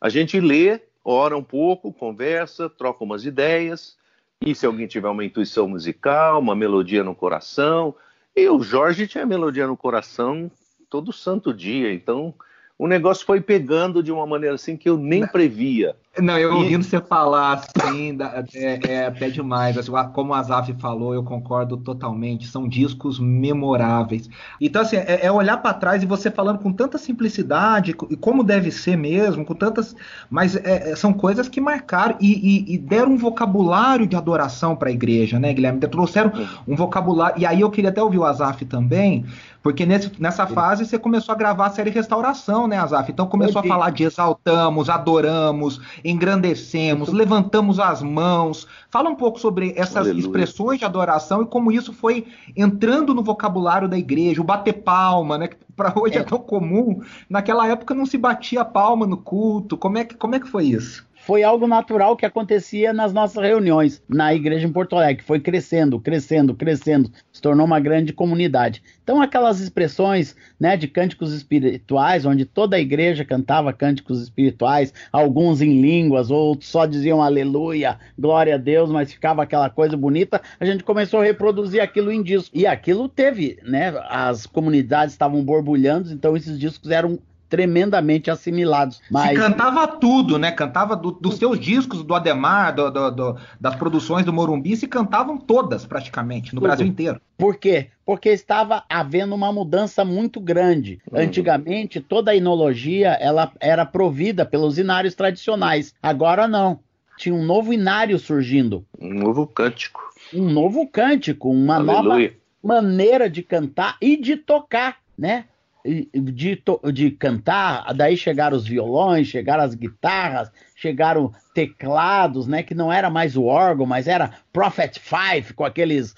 a 0.00 0.08
gente 0.08 0.38
lê, 0.38 0.80
ora 1.04 1.36
um 1.36 1.42
pouco, 1.42 1.92
conversa, 1.92 2.70
troca 2.70 3.02
umas 3.02 3.24
ideias, 3.24 3.96
E 4.40 4.54
se 4.54 4.64
alguém 4.64 4.86
tiver 4.86 5.08
uma 5.08 5.24
intuição 5.24 5.66
musical, 5.66 6.38
uma 6.38 6.54
melodia 6.54 7.02
no 7.02 7.14
coração, 7.14 7.92
e 8.36 8.48
o 8.48 8.62
Jorge 8.62 9.08
tinha 9.08 9.26
melodia 9.26 9.66
no 9.66 9.76
coração 9.76 10.48
todo 10.88 11.12
santo 11.12 11.52
dia, 11.52 11.92
então 11.92 12.32
o 12.78 12.86
negócio 12.86 13.26
foi 13.26 13.40
pegando 13.40 14.02
de 14.02 14.12
uma 14.12 14.24
maneira 14.24 14.54
assim 14.54 14.76
que 14.76 14.88
eu 14.88 14.96
nem 14.96 15.26
previa. 15.26 15.96
Não, 16.20 16.36
eu 16.36 16.56
ouvindo 16.56 16.82
você 16.82 17.00
falar 17.00 17.62
assim, 17.76 18.16
é, 18.54 18.80
é 18.88 19.06
até 19.06 19.28
demais. 19.30 19.76
Assim, 19.76 19.92
como 20.12 20.34
a 20.34 20.38
Azaf 20.38 20.72
falou, 20.74 21.14
eu 21.14 21.22
concordo 21.22 21.76
totalmente. 21.76 22.46
São 22.46 22.68
discos 22.68 23.20
memoráveis. 23.20 24.28
Então, 24.60 24.82
assim, 24.82 24.96
é, 24.96 25.26
é 25.26 25.30
olhar 25.30 25.58
para 25.58 25.74
trás 25.74 26.02
e 26.02 26.06
você 26.06 26.30
falando 26.30 26.58
com 26.58 26.72
tanta 26.72 26.98
simplicidade, 26.98 27.94
e 28.10 28.16
como 28.16 28.42
deve 28.42 28.70
ser 28.70 28.96
mesmo, 28.96 29.44
com 29.44 29.54
tantas. 29.54 29.94
Mas 30.30 30.56
é, 30.56 30.92
é 30.92 30.96
são 30.96 31.12
coisas 31.12 31.48
que 31.48 31.60
marcaram 31.60 32.16
e, 32.20 32.32
e, 32.32 32.74
e, 32.74 32.78
deram 32.78 33.12
um 33.12 33.18
vocabulário 33.18 34.06
de 34.06 34.16
adoração 34.16 34.74
para 34.74 34.88
a 34.88 34.92
igreja, 34.92 35.38
né, 35.38 35.52
Guilherme? 35.52 35.80
Trouxeram 35.80 36.32
um 36.66 36.74
vocabulário. 36.74 37.40
E 37.40 37.46
aí 37.46 37.60
eu 37.60 37.70
queria 37.70 37.90
até 37.90 38.02
ouvir 38.02 38.18
o 38.18 38.24
Azaf 38.24 38.64
também, 38.64 39.24
porque 39.68 39.84
nesse, 39.84 40.10
nessa 40.18 40.46
fase 40.46 40.86
você 40.86 40.98
começou 40.98 41.34
a 41.34 41.36
gravar 41.36 41.66
a 41.66 41.70
série 41.70 41.90
Restauração, 41.90 42.66
né, 42.66 42.78
Azaf? 42.78 43.12
Então 43.12 43.26
começou 43.26 43.60
a 43.60 43.64
falar 43.64 43.90
de 43.90 44.02
exaltamos, 44.02 44.88
adoramos, 44.88 45.78
engrandecemos, 46.02 47.12
levantamos 47.12 47.78
as 47.78 48.02
mãos. 48.02 48.66
Fala 48.88 49.10
um 49.10 49.14
pouco 49.14 49.38
sobre 49.38 49.74
essas 49.76 50.06
Aleluia. 50.06 50.20
expressões 50.20 50.78
de 50.78 50.86
adoração 50.86 51.42
e 51.42 51.46
como 51.46 51.70
isso 51.70 51.92
foi 51.92 52.26
entrando 52.56 53.12
no 53.12 53.22
vocabulário 53.22 53.86
da 53.86 53.98
igreja, 53.98 54.40
o 54.40 54.44
bater 54.44 54.72
palma, 54.72 55.36
né? 55.36 55.48
Que 55.48 55.56
para 55.76 55.92
hoje 55.94 56.16
é. 56.16 56.20
é 56.20 56.24
tão 56.24 56.38
comum. 56.38 57.02
Naquela 57.28 57.68
época 57.68 57.94
não 57.94 58.06
se 58.06 58.16
batia 58.16 58.64
palma 58.64 59.06
no 59.06 59.18
culto. 59.18 59.76
Como 59.76 59.98
é 59.98 60.04
que, 60.06 60.14
como 60.14 60.34
é 60.34 60.40
que 60.40 60.48
foi 60.48 60.64
isso? 60.64 61.06
Foi 61.28 61.42
algo 61.42 61.66
natural 61.66 62.16
que 62.16 62.24
acontecia 62.24 62.90
nas 62.90 63.12
nossas 63.12 63.44
reuniões 63.44 64.02
na 64.08 64.32
igreja 64.32 64.66
em 64.66 64.72
Porto 64.72 64.96
Alegre, 64.96 65.22
foi 65.22 65.38
crescendo, 65.38 66.00
crescendo, 66.00 66.54
crescendo, 66.54 67.12
se 67.30 67.42
tornou 67.42 67.66
uma 67.66 67.78
grande 67.78 68.14
comunidade. 68.14 68.82
Então 69.02 69.20
aquelas 69.20 69.60
expressões, 69.60 70.34
né, 70.58 70.74
de 70.74 70.88
cânticos 70.88 71.34
espirituais, 71.34 72.24
onde 72.24 72.46
toda 72.46 72.76
a 72.76 72.80
igreja 72.80 73.26
cantava 73.26 73.74
cânticos 73.74 74.22
espirituais, 74.22 74.94
alguns 75.12 75.60
em 75.60 75.82
línguas, 75.82 76.30
outros 76.30 76.70
só 76.70 76.86
diziam 76.86 77.22
aleluia, 77.22 77.98
glória 78.18 78.54
a 78.54 78.58
Deus, 78.58 78.88
mas 78.88 79.12
ficava 79.12 79.42
aquela 79.42 79.68
coisa 79.68 79.98
bonita, 79.98 80.40
a 80.58 80.64
gente 80.64 80.82
começou 80.82 81.20
a 81.20 81.24
reproduzir 81.24 81.82
aquilo 81.82 82.10
em 82.10 82.22
discos. 82.22 82.50
E 82.54 82.66
aquilo 82.66 83.06
teve, 83.06 83.58
né, 83.62 83.92
as 84.08 84.46
comunidades 84.46 85.12
estavam 85.12 85.44
borbulhando, 85.44 86.10
então 86.10 86.34
esses 86.34 86.58
discos 86.58 86.90
eram 86.90 87.18
tremendamente 87.48 88.30
assimilados. 88.30 89.00
Mas... 89.10 89.30
Se 89.30 89.36
cantava 89.36 89.86
tudo, 89.86 90.38
né? 90.38 90.52
Cantava 90.52 90.94
do, 90.94 91.10
dos 91.10 91.36
seus 91.36 91.58
discos, 91.58 92.02
do 92.02 92.14
Ademar, 92.14 92.74
do, 92.74 92.90
do, 92.90 93.10
do, 93.10 93.36
das 93.60 93.74
produções 93.74 94.24
do 94.24 94.32
Morumbi, 94.32 94.76
se 94.76 94.86
cantavam 94.86 95.38
todas 95.38 95.86
praticamente, 95.86 96.54
no 96.54 96.60
tudo. 96.60 96.68
Brasil 96.68 96.86
inteiro. 96.86 97.20
Por 97.36 97.56
quê? 97.56 97.88
Porque 98.04 98.30
estava 98.30 98.84
havendo 98.88 99.34
uma 99.34 99.52
mudança 99.52 100.04
muito 100.04 100.40
grande. 100.40 101.00
Uhum. 101.10 101.20
Antigamente, 101.20 102.00
toda 102.00 102.32
a 102.32 102.34
inologia 102.34 103.10
ela 103.20 103.52
era 103.60 103.86
provida 103.86 104.44
pelos 104.44 104.78
inários 104.78 105.14
tradicionais. 105.14 105.94
Agora 106.02 106.46
não. 106.46 106.80
Tinha 107.16 107.34
um 107.34 107.44
novo 107.44 107.72
inário 107.72 108.18
surgindo. 108.18 108.84
Um 109.00 109.12
novo 109.12 109.46
cântico. 109.46 110.00
Um 110.32 110.48
novo 110.50 110.86
cântico, 110.86 111.50
uma 111.50 111.76
Aleluia. 111.76 112.02
nova 112.02 112.38
maneira 112.62 113.30
de 113.30 113.42
cantar 113.42 113.96
e 114.00 114.16
de 114.16 114.36
tocar, 114.36 114.98
né? 115.16 115.44
De, 115.84 116.62
de 116.92 117.10
cantar, 117.12 117.94
daí 117.94 118.16
chegaram 118.16 118.56
os 118.56 118.66
violões, 118.66 119.26
chegaram 119.26 119.64
as 119.64 119.74
guitarras, 119.74 120.50
chegaram 120.74 121.32
teclados, 121.54 122.46
né? 122.46 122.62
Que 122.62 122.74
não 122.74 122.92
era 122.92 123.08
mais 123.08 123.36
o 123.36 123.44
órgão, 123.44 123.86
mas 123.86 124.06
era 124.06 124.32
Prophet 124.52 124.98
Five 124.98 125.54
com 125.54 125.64
aqueles 125.64 126.14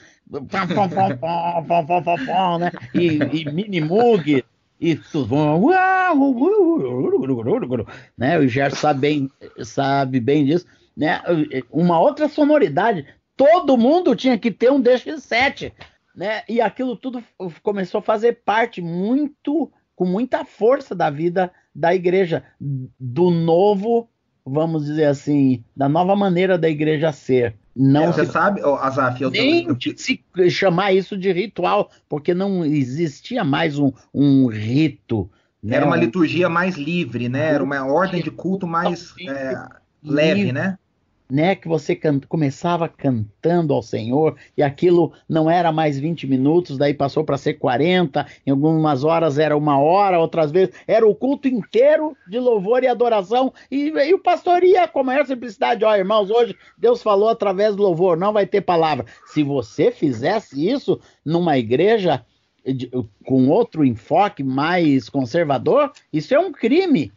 né? 2.59 2.71
e, 2.95 3.07
e 3.07 3.53
mini 3.53 3.81
e 4.81 4.97
tudo 4.97 5.37
né? 8.17 8.39
O 8.39 8.49
Gerson 8.49 8.77
sabe 8.77 9.01
bem, 9.01 9.31
sabe 9.63 10.21
bem 10.21 10.45
disso, 10.47 10.67
né? 10.97 11.21
Uma 11.71 12.01
outra 12.01 12.29
sonoridade. 12.29 13.07
Todo 13.37 13.77
mundo 13.77 14.15
tinha 14.15 14.39
que 14.39 14.51
ter 14.51 14.71
um 14.71 14.83
DX7 14.83 15.73
né? 16.15 16.43
E 16.49 16.61
aquilo 16.61 16.97
tudo 16.97 17.23
começou 17.63 17.99
a 17.99 18.03
fazer 18.03 18.41
parte 18.45 18.81
muito, 18.81 19.71
com 19.95 20.05
muita 20.05 20.45
força 20.45 20.95
da 20.95 21.11
vida 21.11 21.51
da 21.75 21.95
igreja, 21.95 22.43
do 22.61 23.31
novo, 23.31 24.09
vamos 24.45 24.85
dizer 24.85 25.07
assim, 25.07 25.65
da 25.77 25.89
nova 25.89 26.17
maneira 26.17 26.59
da 26.59 26.69
igreja 26.69 27.13
ser. 27.13 27.55
Não 27.75 28.05
é, 28.05 28.07
você 28.13 28.27
se... 28.27 28.33
sabe, 28.33 28.61
Azaf, 28.61 29.23
eu 29.23 29.31
nem 29.31 29.67
tô... 29.67 29.77
se 29.97 30.21
chamar 30.51 30.93
isso 30.93 31.17
de 31.17 31.33
ritual, 31.33 31.91
porque 32.09 32.35
não 32.35 32.65
existia 32.65 33.45
mais 33.45 33.79
um, 33.79 33.93
um 34.13 34.47
rito. 34.47 35.31
Né? 35.63 35.77
Era 35.77 35.87
uma 35.87 35.97
liturgia 35.97 36.49
mais 36.49 36.77
livre, 36.77 37.29
né? 37.29 37.55
Era 37.55 37.63
uma 37.63 37.85
ordem 37.85 38.23
de 38.23 38.31
culto 38.31 38.67
mais 38.67 39.15
é, 39.29 39.69
leve, 40.03 40.53
né? 40.53 40.79
Né, 41.31 41.55
que 41.55 41.69
você 41.69 41.95
can 41.95 42.21
começava 42.29 42.89
cantando 42.89 43.73
ao 43.73 43.83
Senhor 43.83 44.37
e 44.57 44.63
aquilo 44.63 45.13
não 45.29 45.51
era 45.51 45.71
mais 45.71 45.99
20 45.99 46.27
minutos, 46.27 46.77
daí 46.77 46.93
passou 46.93 47.25
para 47.25 47.39
ser 47.39 47.55
40, 47.55 48.27
em 48.47 48.51
algumas 48.51 49.05
horas 49.05 49.39
era 49.39 49.57
uma 49.57 49.79
hora, 49.79 50.19
outras 50.19 50.51
vezes 50.51 50.75
era 50.87 51.07
o 51.07 51.15
culto 51.15 51.49
inteiro 51.49 52.17
de 52.29 52.39
louvor 52.39 52.83
e 52.83 52.89
adoração 52.89 53.53
e, 53.71 53.89
e 53.89 54.15
o 54.15 54.19
pastor 54.19 54.65
ia 54.65 54.89
com 54.89 55.01
a 55.01 55.05
maior 55.05 55.27
simplicidade, 55.27 55.85
ó 55.85 55.95
irmãos, 55.95 56.31
hoje 56.31 56.57
Deus 56.77 57.03
falou 57.03 57.29
através 57.29 57.77
do 57.77 57.83
louvor, 57.83 58.17
não 58.17 58.33
vai 58.33 58.47
ter 58.47 58.61
palavra. 58.61 59.07
Se 59.27 59.43
você 59.43 59.91
fizesse 59.91 60.69
isso 60.69 61.01
numa 61.25 61.57
igreja 61.57 62.25
de, 62.65 62.91
com 63.25 63.49
outro 63.49 63.85
enfoque 63.85 64.43
mais 64.43 65.09
conservador, 65.09 65.93
isso 66.13 66.35
é 66.35 66.39
um 66.39 66.53
crime. 66.53 67.13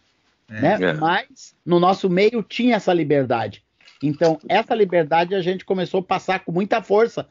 É, 0.50 0.62
né? 0.62 0.78
É. 0.82 0.94
Mas 0.94 1.56
no 1.66 1.80
nosso 1.80 2.10
meio 2.10 2.44
tinha 2.44 2.76
essa 2.76 2.94
liberdade. 2.94 3.64
Então, 4.04 4.38
essa 4.50 4.76
liberdade 4.76 5.34
a 5.34 5.42
gente 5.42 5.64
começou 5.64 6.02
a 6.02 6.04
passar 6.04 6.44
com 6.44 6.52
muita 6.52 6.84
força 6.84 7.26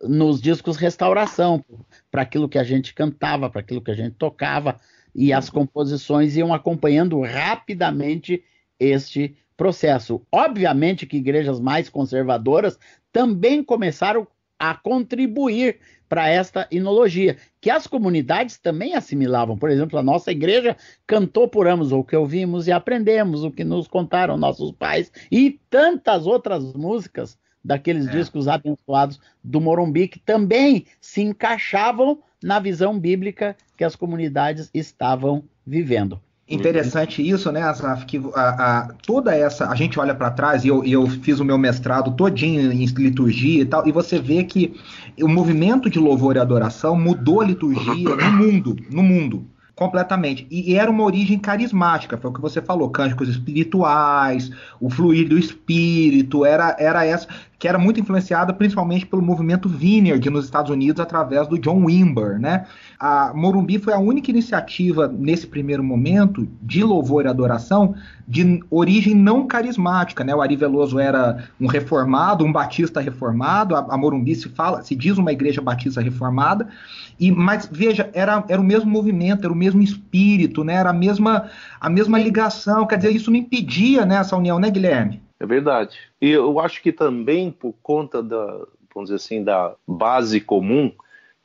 nos 0.00 0.40
discos 0.40 0.76
Restauração, 0.76 1.64
para 2.12 2.22
aquilo 2.22 2.48
que 2.48 2.58
a 2.58 2.62
gente 2.64 2.94
cantava, 2.94 3.50
para 3.50 3.60
aquilo 3.60 3.82
que 3.82 3.90
a 3.90 3.94
gente 3.94 4.14
tocava, 4.14 4.80
e 5.12 5.32
as 5.32 5.50
composições 5.50 6.36
iam 6.36 6.54
acompanhando 6.54 7.20
rapidamente 7.20 8.44
este 8.78 9.36
processo. 9.56 10.24
Obviamente 10.30 11.06
que 11.06 11.16
igrejas 11.16 11.58
mais 11.58 11.88
conservadoras 11.88 12.78
também 13.12 13.62
começaram 13.62 14.26
a 14.62 14.74
contribuir 14.74 15.80
para 16.08 16.28
esta 16.28 16.68
inologia, 16.70 17.36
que 17.60 17.68
as 17.68 17.88
comunidades 17.88 18.58
também 18.58 18.94
assimilavam. 18.94 19.58
Por 19.58 19.68
exemplo, 19.68 19.98
a 19.98 20.02
nossa 20.04 20.30
igreja 20.30 20.76
cantou 21.04 21.48
por 21.48 21.66
ambos 21.66 21.90
o 21.90 22.04
que 22.04 22.14
ouvimos 22.14 22.68
e 22.68 22.72
aprendemos, 22.72 23.42
o 23.42 23.50
que 23.50 23.64
nos 23.64 23.88
contaram 23.88 24.36
nossos 24.36 24.70
pais, 24.70 25.10
e 25.32 25.58
tantas 25.68 26.28
outras 26.28 26.62
músicas 26.74 27.36
daqueles 27.64 28.06
é. 28.06 28.12
discos 28.12 28.46
abençoados 28.46 29.18
do 29.42 29.60
Morumbi, 29.60 30.06
que 30.06 30.20
também 30.20 30.86
se 31.00 31.22
encaixavam 31.22 32.22
na 32.40 32.60
visão 32.60 32.96
bíblica 32.96 33.56
que 33.76 33.82
as 33.82 33.96
comunidades 33.96 34.70
estavam 34.72 35.42
vivendo. 35.66 36.20
Interessante 36.54 37.26
isso, 37.26 37.50
né? 37.50 37.62
Que 38.06 38.20
a, 38.34 38.40
a, 38.40 38.88
toda 39.06 39.34
essa. 39.34 39.68
A 39.68 39.74
gente 39.74 39.98
olha 39.98 40.14
para 40.14 40.30
trás 40.30 40.64
e 40.64 40.68
eu, 40.68 40.84
eu 40.84 41.06
fiz 41.06 41.40
o 41.40 41.44
meu 41.44 41.58
mestrado 41.58 42.12
todinho 42.12 42.72
em 42.72 42.84
liturgia 42.86 43.62
e 43.62 43.64
tal, 43.64 43.86
e 43.86 43.92
você 43.92 44.18
vê 44.18 44.44
que 44.44 44.74
o 45.20 45.28
movimento 45.28 45.88
de 45.88 45.98
louvor 45.98 46.36
e 46.36 46.38
adoração 46.38 46.96
mudou 46.96 47.40
a 47.40 47.46
liturgia 47.46 48.16
no 48.16 48.32
mundo. 48.32 48.76
No 48.90 49.02
mundo. 49.02 49.46
Completamente. 49.74 50.46
E, 50.50 50.72
e, 50.72 50.74
era 50.76 50.90
uma 50.90 51.02
origem 51.02 51.38
carismática, 51.38 52.18
foi 52.18 52.30
o 52.30 52.34
que 52.34 52.40
você 52.40 52.60
falou, 52.60 52.90
cânticos 52.90 53.28
espirituais, 53.28 54.50
o 54.78 54.90
fluir 54.90 55.26
do 55.26 55.38
espírito, 55.38 56.44
era, 56.44 56.76
era 56.78 57.06
essa 57.06 57.26
que 57.62 57.68
era 57.68 57.78
muito 57.78 58.00
influenciada 58.00 58.52
principalmente 58.52 59.06
pelo 59.06 59.22
movimento 59.22 59.68
Vineyard 59.68 60.28
nos 60.28 60.46
Estados 60.46 60.68
Unidos 60.68 60.98
através 60.98 61.46
do 61.46 61.56
John 61.56 61.84
Wimber, 61.84 62.36
né? 62.36 62.66
A 62.98 63.32
Morumbi 63.32 63.78
foi 63.78 63.92
a 63.92 64.00
única 64.00 64.32
iniciativa 64.32 65.06
nesse 65.06 65.46
primeiro 65.46 65.84
momento 65.84 66.48
de 66.60 66.82
louvor 66.82 67.24
e 67.24 67.28
adoração 67.28 67.94
de 68.26 68.60
origem 68.68 69.14
não 69.14 69.46
carismática, 69.46 70.24
né? 70.24 70.34
O 70.34 70.42
Ari 70.42 70.56
Veloso 70.56 70.98
era 70.98 71.44
um 71.60 71.68
reformado, 71.68 72.44
um 72.44 72.50
batista 72.50 73.00
reformado, 73.00 73.76
a, 73.76 73.96
Morumbi 73.96 74.34
se 74.34 74.48
fala, 74.48 74.82
se 74.82 74.96
diz 74.96 75.16
uma 75.16 75.30
igreja 75.30 75.60
batista 75.60 76.00
reformada, 76.00 76.68
e 77.16 77.30
mas 77.30 77.68
veja, 77.70 78.10
era, 78.12 78.44
era 78.48 78.60
o 78.60 78.64
mesmo 78.64 78.90
movimento, 78.90 79.44
era 79.44 79.52
o 79.52 79.56
mesmo 79.56 79.80
espírito, 79.82 80.64
né? 80.64 80.74
Era 80.74 80.90
a 80.90 80.92
mesma 80.92 81.48
a 81.80 81.88
mesma 81.88 82.18
ligação, 82.18 82.88
quer 82.88 82.96
dizer, 82.96 83.12
isso 83.12 83.30
não 83.30 83.38
impedia 83.38 84.04
né, 84.04 84.16
essa 84.16 84.36
união, 84.36 84.58
né, 84.58 84.68
Guilherme? 84.68 85.22
É 85.42 85.46
verdade. 85.46 85.98
E 86.20 86.30
eu 86.30 86.60
acho 86.60 86.80
que 86.80 86.92
também 86.92 87.50
por 87.50 87.74
conta 87.82 88.22
da, 88.22 88.64
vamos 88.94 89.10
dizer 89.10 89.16
assim, 89.16 89.42
da 89.42 89.74
base 89.84 90.40
comum 90.40 90.92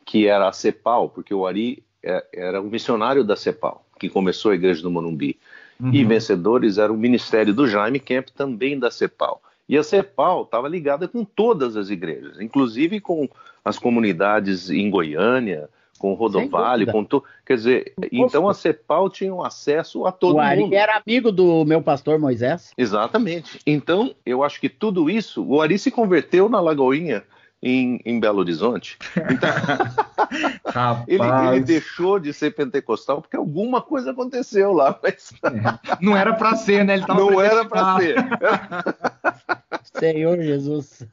que 0.05 0.27
era 0.27 0.47
a 0.47 0.53
CEPAL, 0.53 1.09
porque 1.09 1.33
o 1.33 1.47
Ari 1.47 1.83
é, 2.03 2.23
era 2.31 2.61
um 2.61 2.69
missionário 2.69 3.23
da 3.23 3.35
CEPAL, 3.35 3.83
que 3.99 4.07
começou 4.07 4.51
a 4.51 4.55
igreja 4.55 4.83
do 4.83 4.91
Morumbi. 4.91 5.39
Uhum. 5.79 5.91
E 5.91 6.05
Vencedores 6.05 6.77
era 6.77 6.93
o 6.93 6.97
ministério 6.97 7.55
do 7.55 7.67
Jaime 7.67 7.99
Kemp, 7.99 8.27
também 8.29 8.77
da 8.77 8.91
CEPAL. 8.91 9.41
E 9.67 9.75
a 9.75 9.81
CEPAL 9.81 10.43
estava 10.43 10.69
ligada 10.69 11.07
com 11.07 11.25
todas 11.25 11.75
as 11.75 11.89
igrejas, 11.89 12.39
inclusive 12.39 13.01
com 13.01 13.27
as 13.65 13.79
comunidades 13.79 14.69
em 14.69 14.91
Goiânia, 14.91 15.67
com 15.97 16.11
o 16.11 16.15
Rodovalho, 16.15 16.91
com 16.91 17.03
tu... 17.03 17.23
quer 17.45 17.55
dizer, 17.55 17.93
então 18.11 18.47
a 18.47 18.53
CEPAL 18.53 19.09
tinha 19.09 19.33
um 19.33 19.43
acesso 19.43 20.05
a 20.05 20.11
todo 20.11 20.35
o 20.35 20.39
Ari 20.39 20.61
mundo. 20.61 20.73
era 20.73 21.01
amigo 21.05 21.31
do 21.31 21.65
meu 21.65 21.81
pastor 21.81 22.19
Moisés. 22.19 22.71
Exatamente. 22.77 23.59
Então, 23.65 24.13
eu 24.25 24.43
acho 24.43 24.59
que 24.59 24.69
tudo 24.69 25.09
isso, 25.09 25.43
o 25.43 25.61
Ari 25.61 25.77
se 25.77 25.91
converteu 25.91 26.47
na 26.47 26.59
Lagoinha 26.59 27.23
em, 27.61 27.99
em 28.05 28.19
Belo 28.19 28.39
Horizonte. 28.39 28.97
Então, 29.15 31.03
ele, 31.07 31.23
ele, 31.55 31.63
deixou 31.63 32.19
de 32.19 32.33
ser 32.33 32.51
pentecostal 32.51 33.21
porque 33.21 33.35
alguma 33.35 33.81
coisa 33.81 34.11
aconteceu 34.11 34.73
lá. 34.73 34.97
Mas... 35.01 35.33
É. 35.43 35.97
Não 35.99 36.15
era 36.15 36.33
para 36.33 36.55
ser, 36.55 36.85
né? 36.85 36.95
Ele 36.95 37.05
Não 37.07 37.41
era 37.41 37.65
para 37.65 37.97
ser. 37.97 38.15
Senhor 39.97 40.41
Jesus. 40.41 41.05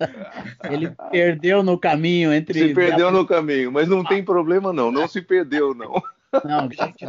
Ele 0.71 0.93
perdeu 1.11 1.63
no 1.63 1.79
caminho 1.79 2.33
entre. 2.33 2.69
Se 2.69 2.75
perdeu 2.75 3.11
no 3.11 3.27
caminho, 3.27 3.71
mas 3.73 3.89
não 3.89 4.05
tem 4.05 4.25
problema, 4.25 4.73
não. 4.73 4.91
Não 4.91 5.09
se 5.09 5.21
perdeu, 5.23 5.75
não. 5.75 6.03
Não, 6.45 6.69
gente. 6.71 7.07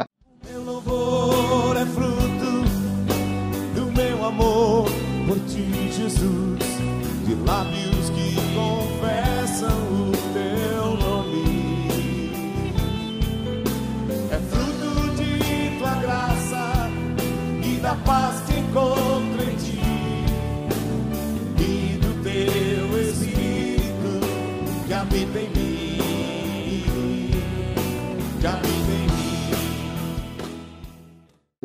Meu 0.48 0.62
louvor 0.62 1.76
é 1.76 1.84
fruto 1.86 2.64
do 3.74 3.92
meu 3.92 4.24
amor 4.24 4.88
por 5.26 5.38
ti, 5.46 5.90
Jesus, 5.90 6.60
de 7.26 7.34
lábios 7.44 8.05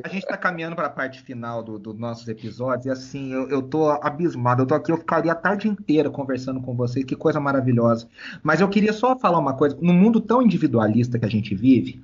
A 0.04 0.08
gente 0.08 0.24
está 0.24 0.38
caminhando 0.38 0.76
para 0.76 0.88
a 0.88 0.90
parte 0.90 1.22
final 1.22 1.62
dos 1.62 1.80
do 1.80 1.94
nossos 1.94 2.28
episódios 2.28 2.86
e 2.86 2.90
assim, 2.90 3.32
eu, 3.34 3.50
eu 3.50 3.62
tô 3.62 3.90
abismado. 3.90 4.64
Eu 4.64 4.66
tô 4.66 4.76
aqui, 4.76 4.92
eu 4.92 4.98
ficaria 4.98 5.32
a 5.32 5.36
tarde 5.36 5.68
inteira 5.68 6.10
conversando 6.10 6.62
com 6.62 6.76
vocês, 6.76 7.06
que 7.06 7.16
coisa 7.16 7.40
maravilhosa. 7.40 8.08
Mas 8.42 8.62
eu 8.62 8.70
queria 8.70 8.94
só 8.94 9.18
falar 9.18 9.38
uma 9.40 9.54
coisa: 9.54 9.78
no 9.82 9.94
mundo 9.94 10.20
tão 10.20 10.42
individualista 10.42 11.20
que 11.20 11.26
a 11.26 11.30
gente 11.30 11.54
vive, 11.54 12.04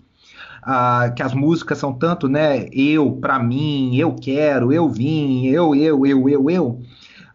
ah, 0.61 1.11
que 1.15 1.23
as 1.23 1.33
músicas 1.33 1.77
são 1.77 1.93
tanto, 1.93 2.27
né? 2.27 2.67
Eu, 2.71 3.13
para 3.13 3.39
mim, 3.39 3.95
eu 3.95 4.13
quero, 4.13 4.71
eu 4.73 4.89
vim, 4.89 5.47
eu, 5.47 5.75
eu, 5.75 6.05
eu, 6.05 6.29
eu, 6.29 6.49
eu. 6.49 6.81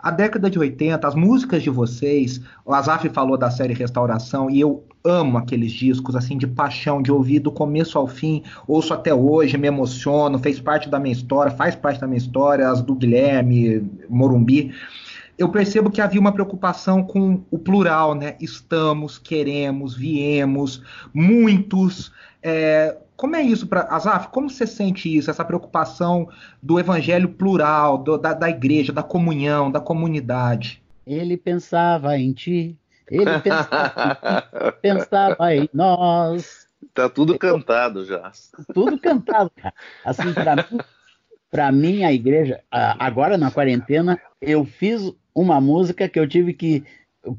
A 0.03 0.11
década 0.11 0.51
de 0.51 0.59
80, 0.59 1.07
as 1.07 1.15
músicas 1.15 1.63
de 1.63 1.71
vocês, 1.71 2.41
o 2.65 2.75
Azaf 2.75 3.09
falou 3.11 3.37
da 3.37 3.51
série 3.53 3.73
Restauração, 3.73 4.51
e 4.51 4.61
eu 4.61 4.85
amo 5.05 5.39
aqueles 5.39 5.71
discos, 5.71 6.17
assim, 6.17 6.37
de 6.37 6.47
paixão, 6.47 7.01
de 7.01 7.13
ouvir 7.13 7.39
do 7.39 7.53
começo 7.53 7.97
ao 7.97 8.09
fim, 8.09 8.43
ouço 8.67 8.93
até 8.93 9.15
hoje, 9.15 9.57
me 9.57 9.69
emociono, 9.69 10.41
fez 10.41 10.59
parte 10.59 10.89
da 10.89 10.99
minha 10.99 11.13
história, 11.13 11.53
faz 11.53 11.77
parte 11.77 12.01
da 12.01 12.09
minha 12.09 12.19
história, 12.19 12.69
as 12.69 12.83
do 12.83 12.97
Guilherme, 12.97 13.89
Morumbi. 14.09 14.75
Eu 15.39 15.49
percebo 15.51 15.89
que 15.89 16.01
havia 16.01 16.21
uma 16.21 16.33
preocupação 16.33 17.03
com 17.05 17.43
o 17.49 17.59
plural, 17.59 18.15
né? 18.15 18.37
Estamos, 18.41 19.19
queremos, 19.19 19.95
viemos, 19.95 20.83
muitos. 21.15 22.13
É, 22.43 22.97
como 23.23 23.37
é 23.37 23.43
isso 23.43 23.69
para 23.69 23.83
Azaf? 23.83 24.31
Como 24.31 24.51
você 24.51 24.67
sente 24.67 25.17
isso, 25.17 25.31
essa 25.31 25.45
preocupação 25.45 26.29
do 26.61 26.81
evangelho 26.81 27.29
plural, 27.29 27.97
do, 27.97 28.19
da, 28.19 28.35
da 28.35 28.51
igreja, 28.51 28.93
da 28.93 29.01
comunhão, 29.01 29.71
da 29.71 29.79
comunidade? 29.79 30.83
Ele 31.07 31.37
pensava 31.37 32.19
em 32.19 32.33
ti, 32.33 32.77
ele 33.09 33.39
pensava, 33.39 34.75
pensava 34.83 35.55
em 35.55 35.69
nós. 35.73 36.67
Tá 36.93 37.09
tudo 37.09 37.39
cantado 37.39 38.05
já. 38.05 38.33
Tudo 38.75 38.99
cantado, 38.99 39.53
cara. 39.55 39.75
Assim, 40.05 40.33
para 40.35 40.57
mim, 40.57 40.79
para 41.49 41.71
mim, 41.71 42.03
a 42.03 42.13
igreja, 42.13 42.59
agora 42.73 43.39
na 43.39 43.53
quarentena, 43.53 44.21
eu 44.41 44.65
fiz 44.65 45.13
uma 45.33 45.61
música 45.61 46.09
que 46.09 46.19
eu 46.19 46.27
tive 46.27 46.55
que. 46.55 46.83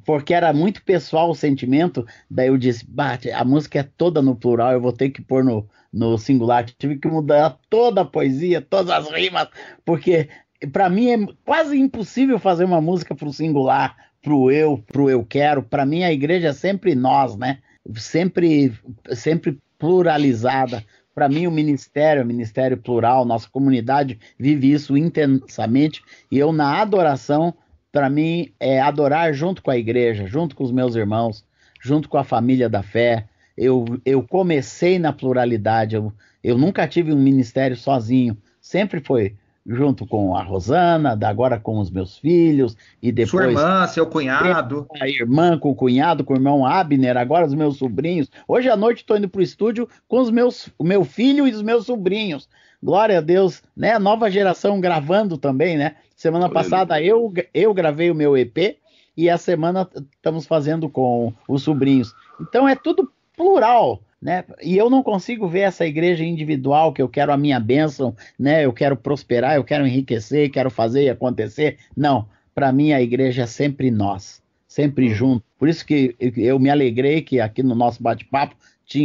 Porque 0.05 0.33
era 0.33 0.53
muito 0.53 0.83
pessoal 0.83 1.29
o 1.29 1.35
sentimento, 1.35 2.05
daí 2.29 2.47
eu 2.47 2.57
disse, 2.57 2.85
bate, 2.85 3.29
a 3.31 3.43
música 3.43 3.79
é 3.79 3.83
toda 3.83 4.21
no 4.21 4.35
plural, 4.35 4.71
eu 4.71 4.81
vou 4.81 4.93
ter 4.93 5.09
que 5.09 5.21
pôr 5.21 5.43
no, 5.43 5.67
no 5.91 6.17
singular. 6.17 6.65
Tive 6.65 6.97
que 6.97 7.07
mudar 7.07 7.57
toda 7.69 8.01
a 8.01 8.05
poesia, 8.05 8.61
todas 8.61 8.89
as 8.89 9.09
rimas, 9.11 9.47
porque 9.83 10.29
para 10.71 10.89
mim 10.89 11.09
é 11.09 11.17
quase 11.43 11.77
impossível 11.77 12.39
fazer 12.39 12.63
uma 12.63 12.81
música 12.81 13.13
para 13.13 13.27
o 13.27 13.33
singular, 13.33 13.95
pro 14.21 14.49
eu, 14.49 14.81
pro 14.87 15.09
eu 15.09 15.25
quero. 15.25 15.61
Para 15.61 15.85
mim 15.85 16.03
a 16.03 16.11
igreja 16.11 16.49
é 16.49 16.53
sempre 16.53 16.95
nós, 16.95 17.35
né? 17.35 17.59
Sempre, 17.95 18.73
sempre 19.13 19.59
pluralizada. 19.77 20.83
Para 21.13 21.29
mim 21.29 21.45
o 21.45 21.51
ministério, 21.51 22.21
é 22.21 22.23
ministério 22.23 22.77
plural, 22.77 23.25
nossa 23.25 23.47
comunidade 23.49 24.19
vive 24.39 24.71
isso 24.71 24.97
intensamente 24.97 26.01
e 26.31 26.39
eu 26.39 26.51
na 26.51 26.81
adoração, 26.81 27.53
para 27.93 28.09
mim 28.09 28.51
é 28.59 28.81
adorar 28.81 29.31
junto 29.35 29.61
com 29.61 29.69
a 29.69 29.77
igreja, 29.77 30.25
junto 30.25 30.55
com 30.55 30.63
os 30.63 30.71
meus 30.71 30.95
irmãos, 30.95 31.45
junto 31.79 32.09
com 32.09 32.17
a 32.17 32.23
família 32.23 32.67
da 32.67 32.81
fé. 32.81 33.27
Eu, 33.55 33.85
eu 34.03 34.23
comecei 34.23 34.97
na 34.97 35.13
pluralidade, 35.13 35.95
eu, 35.95 36.11
eu 36.43 36.57
nunca 36.57 36.87
tive 36.87 37.13
um 37.13 37.21
ministério 37.21 37.77
sozinho, 37.77 38.35
sempre 38.59 38.99
foi 38.99 39.35
junto 39.65 40.07
com 40.07 40.35
a 40.35 40.41
Rosana, 40.41 41.17
agora 41.23 41.59
com 41.59 41.79
os 41.79 41.91
meus 41.91 42.17
filhos, 42.17 42.75
e 42.99 43.11
depois. 43.11 43.29
Sua 43.29 43.45
irmã, 43.45 43.87
seu 43.87 44.07
cunhado. 44.07 44.87
A 44.99 45.07
irmã 45.07 45.57
com 45.57 45.69
o 45.69 45.75
cunhado, 45.75 46.23
com 46.23 46.33
o 46.33 46.35
irmão 46.35 46.65
Abner, 46.65 47.15
agora 47.15 47.45
os 47.45 47.53
meus 47.53 47.77
sobrinhos. 47.77 48.29
Hoje 48.47 48.69
à 48.69 48.75
noite 48.75 48.97
estou 48.97 49.15
indo 49.15 49.29
para 49.29 49.39
o 49.39 49.43
estúdio 49.43 49.87
com 50.07 50.19
os 50.19 50.31
meus, 50.31 50.67
o 50.79 50.83
meu 50.83 51.05
filho 51.05 51.47
e 51.47 51.51
os 51.51 51.61
meus 51.61 51.85
sobrinhos. 51.85 52.49
Glória 52.81 53.19
a 53.19 53.21
Deus, 53.21 53.63
né? 53.77 53.97
Nova 53.97 54.29
geração 54.29 54.81
gravando 54.81 55.37
também, 55.37 55.77
né? 55.77 55.95
Semana 56.23 56.47
passada 56.47 57.01
eu, 57.01 57.33
eu 57.53 57.73
gravei 57.73 58.09
o 58.09 58.15
meu 58.15 58.37
EP 58.37 58.77
e 59.17 59.29
a 59.29 59.37
semana 59.37 59.89
estamos 60.15 60.45
fazendo 60.45 60.87
com 60.87 61.33
os 61.49 61.63
sobrinhos. 61.63 62.15
Então 62.39 62.65
é 62.65 62.77
tudo 62.77 63.11
plural. 63.35 64.01
Né? 64.21 64.45
E 64.61 64.77
eu 64.77 64.89
não 64.89 65.03
consigo 65.03 65.49
ver 65.49 65.59
essa 65.59 65.85
igreja 65.85 66.23
individual 66.23 66.93
que 66.93 67.01
eu 67.01 67.09
quero 67.09 67.33
a 67.33 67.37
minha 67.37 67.59
bênção, 67.59 68.15
né? 68.39 68.63
Eu 68.63 68.71
quero 68.71 68.95
prosperar, 68.95 69.57
eu 69.57 69.65
quero 69.65 69.85
enriquecer, 69.85 70.49
quero 70.49 70.69
fazer 70.69 71.03
e 71.03 71.09
acontecer. 71.09 71.77
Não, 71.93 72.25
para 72.55 72.71
mim 72.71 72.93
a 72.93 73.01
igreja 73.01 73.41
é 73.41 73.45
sempre 73.45 73.91
nós, 73.91 74.41
sempre 74.65 75.09
uhum. 75.09 75.13
junto. 75.13 75.45
Por 75.59 75.67
isso 75.67 75.85
que 75.85 76.15
eu 76.37 76.57
me 76.57 76.69
alegrei 76.69 77.21
que 77.21 77.41
aqui 77.41 77.61
no 77.61 77.75
nosso 77.75 78.01
bate-papo 78.01 78.55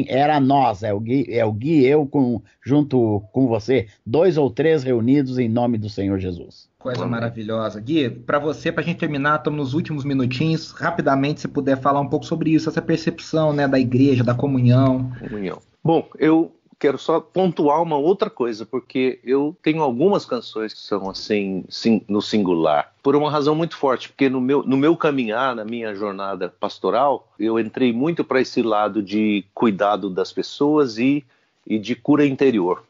era 0.09 0.39
nós, 0.41 0.83
é 0.83 0.93
o 0.93 1.01
Gui, 1.01 1.27
é 1.29 1.45
o 1.45 1.53
Gui 1.53 1.85
eu 1.85 2.07
com, 2.07 2.43
junto 2.65 3.23
com 3.33 3.47
você, 3.47 3.87
dois 4.05 4.37
ou 4.37 4.51
três 4.51 4.83
reunidos 4.83 5.39
em 5.39 5.49
nome 5.49 5.79
do 5.79 5.89
Senhor 5.89 6.19
Jesus. 6.19 6.69
Coisa 6.79 7.01
Amém. 7.01 7.13
maravilhosa. 7.13 7.81
Gui, 7.81 8.09
para 8.09 8.39
você, 8.39 8.71
para 8.71 8.83
a 8.83 8.87
gente 8.87 8.99
terminar, 8.99 9.39
estamos 9.39 9.59
nos 9.59 9.75
últimos 9.75 10.05
minutinhos. 10.05 10.71
Rapidamente, 10.71 11.41
se 11.41 11.49
puder 11.49 11.81
falar 11.81 12.01
um 12.01 12.09
pouco 12.09 12.25
sobre 12.25 12.51
isso, 12.51 12.69
essa 12.69 12.83
percepção 12.83 13.53
né, 13.53 13.67
da 13.67 13.79
igreja, 13.79 14.23
da 14.23 14.35
comunhão. 14.35 15.11
Comunhão. 15.19 15.61
Bom, 15.83 16.07
eu 16.19 16.53
quero 16.79 16.97
só 16.97 17.21
pontuar 17.21 17.83
uma 17.83 17.97
outra 17.97 18.31
coisa, 18.31 18.65
porque 18.65 19.19
eu 19.25 19.57
tenho 19.63 19.83
algumas 19.83 20.25
canções 20.25 20.73
que 20.73 20.81
são 20.81 21.11
assim, 21.11 21.65
sim, 21.69 22.03
no 22.09 22.23
singular, 22.23 22.93
por 23.03 23.17
uma 23.17 23.31
razão 23.31 23.55
muito 23.55 23.77
forte, 23.77 24.09
porque 24.09 24.29
no 24.29 24.41
meu, 24.41 24.63
no 24.63 24.77
meu 24.77 24.97
caminhar, 24.97 25.57
na 25.57 25.65
minha 25.65 25.95
jornada 25.95 26.49
pastoral, 26.61 27.29
eu 27.39 27.59
entrei 27.59 27.93
muito 27.93 28.23
para 28.23 28.41
esse 28.41 28.63
lado 28.63 29.03
de 29.03 29.45
cuidado 29.53 30.09
das 30.09 30.33
pessoas 30.33 30.99
e, 30.99 31.25
e 31.67 31.79
de 31.79 31.97
cura 31.97 32.25
interior. 32.25 32.85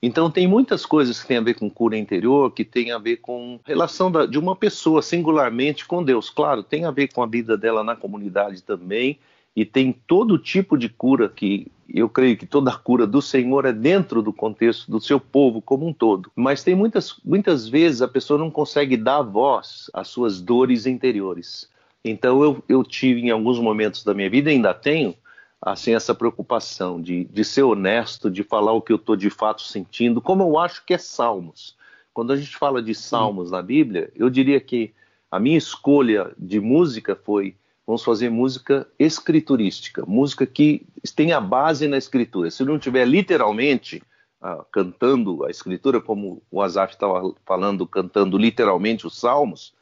Então 0.00 0.30
tem 0.30 0.46
muitas 0.46 0.84
coisas 0.84 1.20
que 1.20 1.28
têm 1.28 1.38
a 1.38 1.42
ver 1.42 1.54
com 1.54 1.70
cura 1.70 1.96
interior, 1.96 2.50
que 2.50 2.62
tem 2.62 2.92
a 2.92 2.98
ver 2.98 3.16
com 3.18 3.58
relação 3.64 4.12
da, 4.12 4.26
de 4.26 4.38
uma 4.38 4.54
pessoa 4.54 5.00
singularmente 5.00 5.86
com 5.86 6.04
Deus. 6.04 6.28
Claro, 6.28 6.62
tem 6.62 6.84
a 6.84 6.90
ver 6.90 7.08
com 7.08 7.22
a 7.22 7.26
vida 7.26 7.56
dela 7.56 7.82
na 7.82 7.96
comunidade 7.96 8.62
também, 8.62 9.18
e 9.56 9.64
tem 9.64 9.92
todo 9.92 10.38
tipo 10.38 10.76
de 10.76 10.88
cura 10.88 11.28
que 11.28 11.70
eu 11.88 12.08
creio 12.08 12.36
que 12.36 12.46
toda 12.46 12.70
a 12.70 12.76
cura 12.76 13.06
do 13.06 13.22
Senhor 13.22 13.64
é 13.64 13.72
dentro 13.72 14.22
do 14.22 14.32
contexto 14.32 14.90
do 14.90 15.00
seu 15.00 15.20
povo 15.20 15.62
como 15.62 15.86
um 15.86 15.92
todo. 15.92 16.30
Mas 16.34 16.64
tem 16.64 16.74
muitas, 16.74 17.20
muitas 17.24 17.68
vezes 17.68 18.02
a 18.02 18.08
pessoa 18.08 18.38
não 18.38 18.50
consegue 18.50 18.96
dar 18.96 19.22
voz 19.22 19.90
às 19.92 20.08
suas 20.08 20.40
dores 20.40 20.86
interiores. 20.86 21.68
Então 22.04 22.42
eu, 22.42 22.64
eu 22.68 22.82
tive 22.82 23.20
em 23.20 23.30
alguns 23.30 23.58
momentos 23.58 24.02
da 24.02 24.12
minha 24.12 24.28
vida, 24.28 24.50
ainda 24.50 24.74
tenho, 24.74 25.14
assim 25.60 25.94
essa 25.94 26.14
preocupação 26.14 27.00
de, 27.00 27.24
de 27.24 27.44
ser 27.44 27.62
honesto, 27.62 28.30
de 28.30 28.42
falar 28.42 28.72
o 28.72 28.82
que 28.82 28.92
eu 28.92 28.96
estou 28.96 29.14
de 29.14 29.30
fato 29.30 29.62
sentindo, 29.62 30.20
como 30.20 30.42
eu 30.42 30.58
acho 30.58 30.84
que 30.84 30.94
é 30.94 30.98
Salmos. 30.98 31.76
Quando 32.12 32.32
a 32.32 32.36
gente 32.36 32.56
fala 32.56 32.82
de 32.82 32.94
Salmos 32.94 33.50
na 33.50 33.62
Bíblia, 33.62 34.10
eu 34.14 34.28
diria 34.28 34.60
que 34.60 34.92
a 35.30 35.38
minha 35.38 35.58
escolha 35.58 36.32
de 36.38 36.60
música 36.60 37.16
foi 37.16 37.56
vamos 37.86 38.02
fazer 38.02 38.30
música 38.30 38.86
escriturística, 38.98 40.04
música 40.06 40.46
que 40.46 40.86
tem 41.14 41.32
a 41.32 41.40
base 41.40 41.86
na 41.86 41.98
escritura. 41.98 42.50
Se 42.50 42.64
não 42.64 42.78
tiver 42.78 43.04
literalmente 43.06 44.02
ah, 44.40 44.64
cantando 44.70 45.44
a 45.44 45.50
escritura, 45.50 46.00
como 46.00 46.42
o 46.50 46.60
Azaf 46.62 46.94
estava 46.94 47.34
falando, 47.46 47.86
cantando 47.86 48.36
literalmente 48.36 49.06
os 49.06 49.18
salmos, 49.18 49.74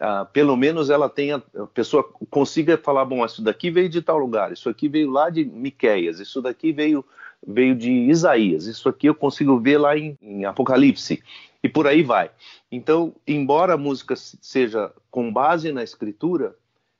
ah, 0.00 0.24
pelo 0.24 0.56
menos 0.56 0.90
ela 0.90 1.08
tenha, 1.08 1.42
a 1.56 1.66
pessoa 1.66 2.02
consiga 2.28 2.76
falar, 2.76 3.04
bom, 3.04 3.24
isso 3.24 3.42
daqui 3.42 3.70
veio 3.70 3.88
de 3.88 4.02
tal 4.02 4.18
lugar, 4.18 4.52
isso 4.52 4.68
aqui 4.68 4.88
veio 4.88 5.10
lá 5.10 5.30
de 5.30 5.44
Miqueias, 5.44 6.20
isso 6.20 6.42
daqui 6.42 6.72
veio, 6.72 7.04
veio 7.46 7.74
de 7.74 7.90
Isaías, 7.90 8.66
isso 8.66 8.88
aqui 8.88 9.06
eu 9.06 9.14
consigo 9.14 9.58
ver 9.58 9.78
lá 9.78 9.96
em, 9.96 10.18
em 10.20 10.44
Apocalipse, 10.44 11.22
e 11.62 11.68
por 11.68 11.86
aí 11.86 12.02
vai. 12.02 12.30
Então, 12.70 13.14
embora 13.26 13.74
a 13.74 13.78
música 13.78 14.14
seja 14.16 14.92
com 15.10 15.32
base 15.32 15.72
na 15.72 15.82
escritura, 15.82 16.54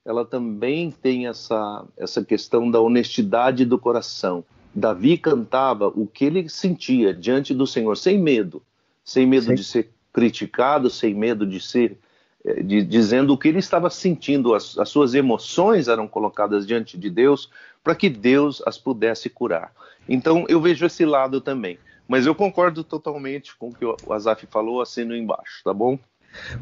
ela 0.05 0.25
também 0.25 0.91
tem 0.91 1.27
essa, 1.27 1.85
essa 1.97 2.25
questão 2.25 2.71
da 2.71 2.81
honestidade 2.81 3.65
do 3.65 3.79
coração. 3.79 4.45
Davi 4.75 5.17
cantava 5.17 5.89
o 5.89 6.07
que 6.07 6.25
ele 6.25 6.49
sentia 6.49 7.15
diante 7.15 7.55
do 7.55 7.67
Senhor, 7.67 7.97
sem 7.97 8.19
medo, 8.19 8.63
sem 9.05 9.27
medo 9.27 9.47
Sim. 9.47 9.55
de 9.55 9.65
ser 9.65 9.91
criticado, 10.13 10.91
sem 10.91 11.15
medo 11.15 11.47
de 11.47 11.61
ser 11.61 11.99
eh, 12.45 12.63
de, 12.63 12.83
dizendo 12.83 13.33
o 13.33 13.39
que 13.39 13.49
ele 13.49 13.59
estava 13.59 13.89
sentindo, 13.89 14.55
as, 14.55 14.77
as, 14.79 14.89
suas 14.89 15.15
emoções 15.15 15.89
eram 15.89 16.07
colocadas 16.07 16.67
diante 16.67 16.99
de 16.99 17.09
Deus 17.09 17.51
para 17.83 17.95
que 17.95 18.11
Deus 18.11 18.63
as 18.67 18.77
pudesse 18.77 19.31
curar. 19.31 19.73
Então 20.09 20.45
eu 20.49 20.61
vejo 20.61 20.85
esse 20.85 21.05
lado 21.05 21.41
também. 21.41 21.79
Mas 22.07 22.27
eu 22.27 22.35
concordo 22.35 22.85
totalmente 22.85 23.57
com 23.57 23.69
o 23.69 23.75
que 23.75 23.85
o 23.85 24.13
Azaf 24.13 24.47
falou, 24.47 24.83
assino 24.83 25.17
embaixo, 25.17 25.63
tá 25.65 25.73
bom? 25.73 25.99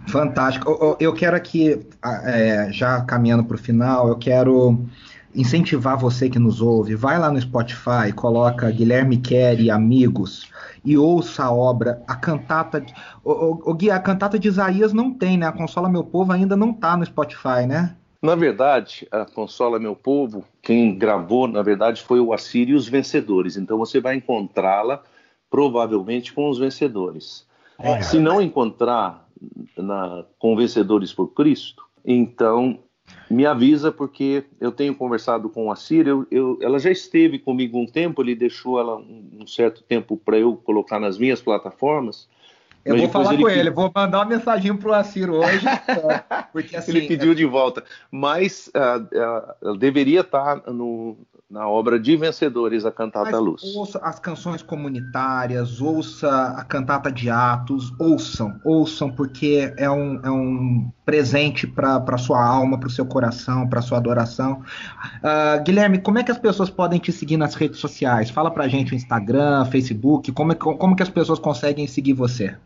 Fantástico. 0.08 0.96
Eu 1.00 1.12
quero 1.12 1.37
aqui, 1.37 1.87
é, 2.24 2.68
já 2.70 3.00
caminhando 3.02 3.44
para 3.44 3.54
o 3.54 3.58
final, 3.58 4.08
eu 4.08 4.16
quero 4.16 4.78
incentivar 5.35 5.96
você 5.96 6.28
que 6.28 6.38
nos 6.38 6.61
ouve. 6.61 6.94
Vai 6.94 7.18
lá 7.18 7.30
no 7.30 7.40
Spotify, 7.40 8.12
coloca 8.14 8.70
Guilherme 8.70 9.16
Kerr 9.16 9.61
e 9.61 9.70
Amigos 9.70 10.50
e 10.85 10.96
ouça 10.96 11.44
a 11.44 11.52
obra, 11.52 12.02
a 12.06 12.14
cantata. 12.14 12.85
O, 13.24 13.32
o, 13.32 13.70
o 13.70 13.74
Gui, 13.74 13.90
a 13.90 13.98
cantata 13.98 14.38
de 14.38 14.48
Isaías 14.48 14.92
não 14.92 15.12
tem, 15.12 15.38
né? 15.38 15.46
A 15.46 15.52
Consola 15.52 15.88
Meu 15.88 16.04
Povo 16.04 16.32
ainda 16.32 16.56
não 16.56 16.72
tá 16.72 16.96
no 16.96 17.04
Spotify, 17.06 17.66
né? 17.66 17.96
Na 18.20 18.35
verdade, 18.35 19.06
a 19.11 19.24
Consola 19.24 19.80
Meu 19.80 19.96
Povo, 19.96 20.44
quem 20.61 20.96
gravou, 20.96 21.48
na 21.48 21.62
verdade, 21.62 22.02
foi 22.02 22.20
o 22.20 22.32
Assírio 22.32 22.74
e 22.74 22.76
os 22.76 22.88
Vencedores. 22.88 23.56
Então 23.56 23.78
você 23.78 24.00
vai 24.00 24.16
encontrá-la 24.16 25.02
provavelmente 25.50 26.32
com 26.32 26.48
os 26.48 26.58
vencedores. 26.58 27.46
É. 27.78 28.00
Se 28.00 28.18
não 28.18 28.40
encontrar 28.40 29.21
na, 29.76 30.24
com 30.38 30.57
Vencedores 30.57 31.12
por 31.12 31.28
Cristo, 31.28 31.85
então 32.05 32.78
me 33.31 33.46
avisa 33.46 33.90
porque 33.90 34.44
eu 34.61 34.70
tenho 34.70 34.94
conversado 34.94 35.48
com 35.48 35.70
a 35.70 35.76
Cira, 35.76 36.11
eu, 36.11 36.26
eu, 36.31 36.59
ela 36.61 36.78
já 36.78 36.90
esteve 36.90 37.38
comigo 37.38 37.78
um 37.78 37.87
tempo, 37.87 38.22
ele 38.22 38.35
deixou 38.35 38.78
ela 38.78 38.96
um, 38.96 39.38
um 39.40 39.46
certo 39.46 39.83
tempo 39.83 40.16
para 40.16 40.38
eu 40.38 40.57
colocar 40.57 41.00
nas 41.00 41.18
minhas 41.18 41.40
plataformas. 41.40 42.28
Eu 42.85 42.97
vou 42.99 43.09
falar 43.09 43.35
ele 43.35 43.42
com 43.42 43.49
ele, 43.49 43.71
vou 43.71 43.92
mandar 43.95 44.18
uma 44.18 44.25
mensagem 44.25 44.77
para 44.77 44.90
o 44.90 44.95
Assir 44.95 45.31
hoje, 45.31 45.64
porque 46.53 46.77
assim... 46.77 46.90
Ele 46.90 47.07
pediu 47.07 47.35
de 47.35 47.45
volta, 47.45 47.85
mas 48.11 48.71
uh, 48.75 49.71
uh, 49.71 49.77
deveria 49.77 50.21
estar 50.21 50.62
no, 50.66 51.16
na 51.53 51.68
obra 51.68 52.01
de 52.01 52.16
Vencedores, 52.16 52.87
a 52.87 52.90
Cantata 52.90 53.38
Luz. 53.38 53.62
Ouça 53.77 53.99
as 54.03 54.18
canções 54.18 54.62
comunitárias, 54.62 55.83
ouça 55.83 56.29
a 56.57 56.64
Cantata 56.64 57.12
de 57.12 57.29
Atos, 57.29 57.92
ouçam, 58.01 58.59
ouçam, 58.64 59.12
porque 59.12 59.71
é 59.77 59.90
um, 59.90 60.18
é 60.25 60.31
um 60.31 60.90
presente 61.05 61.66
para 61.66 62.16
sua 62.16 62.42
alma, 62.42 62.81
para 62.81 62.87
o 62.87 62.90
seu 62.90 63.05
coração, 63.05 63.68
para 63.68 63.83
sua 63.83 63.99
adoração. 63.99 64.62
Uh, 65.23 65.62
Guilherme, 65.62 65.99
como 65.99 66.18
é 66.18 66.23
que 66.23 66.33
as 66.33 66.38
pessoas 66.38 66.71
podem 66.71 66.99
te 66.99 67.12
seguir 67.12 67.37
nas 67.37 67.55
redes 67.55 67.79
sociais? 67.79 68.31
Fala 68.31 68.51
para 68.51 68.66
gente 68.66 68.95
o 68.95 68.97
Instagram, 68.97 69.66
Facebook, 69.66 70.33
como, 70.33 70.53
é, 70.53 70.55
como 70.55 70.97
que 70.97 71.03
as 71.03 71.11
pessoas 71.11 71.38
conseguem 71.38 71.87
seguir 71.87 72.14
você? 72.14 72.57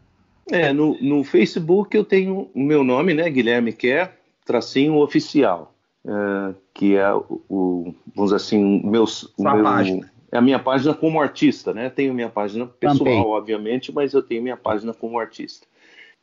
É, 0.50 0.72
no, 0.72 0.96
no 1.00 1.24
Facebook 1.24 1.96
eu 1.96 2.04
tenho 2.04 2.50
o 2.54 2.60
meu 2.60 2.84
nome, 2.84 3.14
né, 3.14 3.28
Guilherme 3.28 3.72
Quer, 3.72 4.16
tracinho 4.44 4.96
oficial. 4.96 5.74
É, 6.06 6.54
que 6.72 6.96
é 6.96 7.12
o, 7.12 7.92
vamos 8.14 8.30
dizer 8.30 8.36
assim, 8.36 8.80
meus, 8.84 9.32
meu, 9.36 9.62
página. 9.62 10.10
é 10.30 10.38
a 10.38 10.40
minha 10.40 10.58
página 10.58 10.94
como 10.94 11.20
artista, 11.20 11.74
né? 11.74 11.90
Tenho 11.90 12.14
minha 12.14 12.28
página 12.28 12.66
pessoal, 12.66 12.98
Também. 12.98 13.20
obviamente, 13.20 13.92
mas 13.92 14.14
eu 14.14 14.22
tenho 14.22 14.42
minha 14.42 14.56
página 14.56 14.94
como 14.94 15.18
artista. 15.18 15.66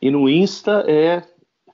E 0.02 0.10
no 0.10 0.30
Insta 0.30 0.86
é 0.88 1.24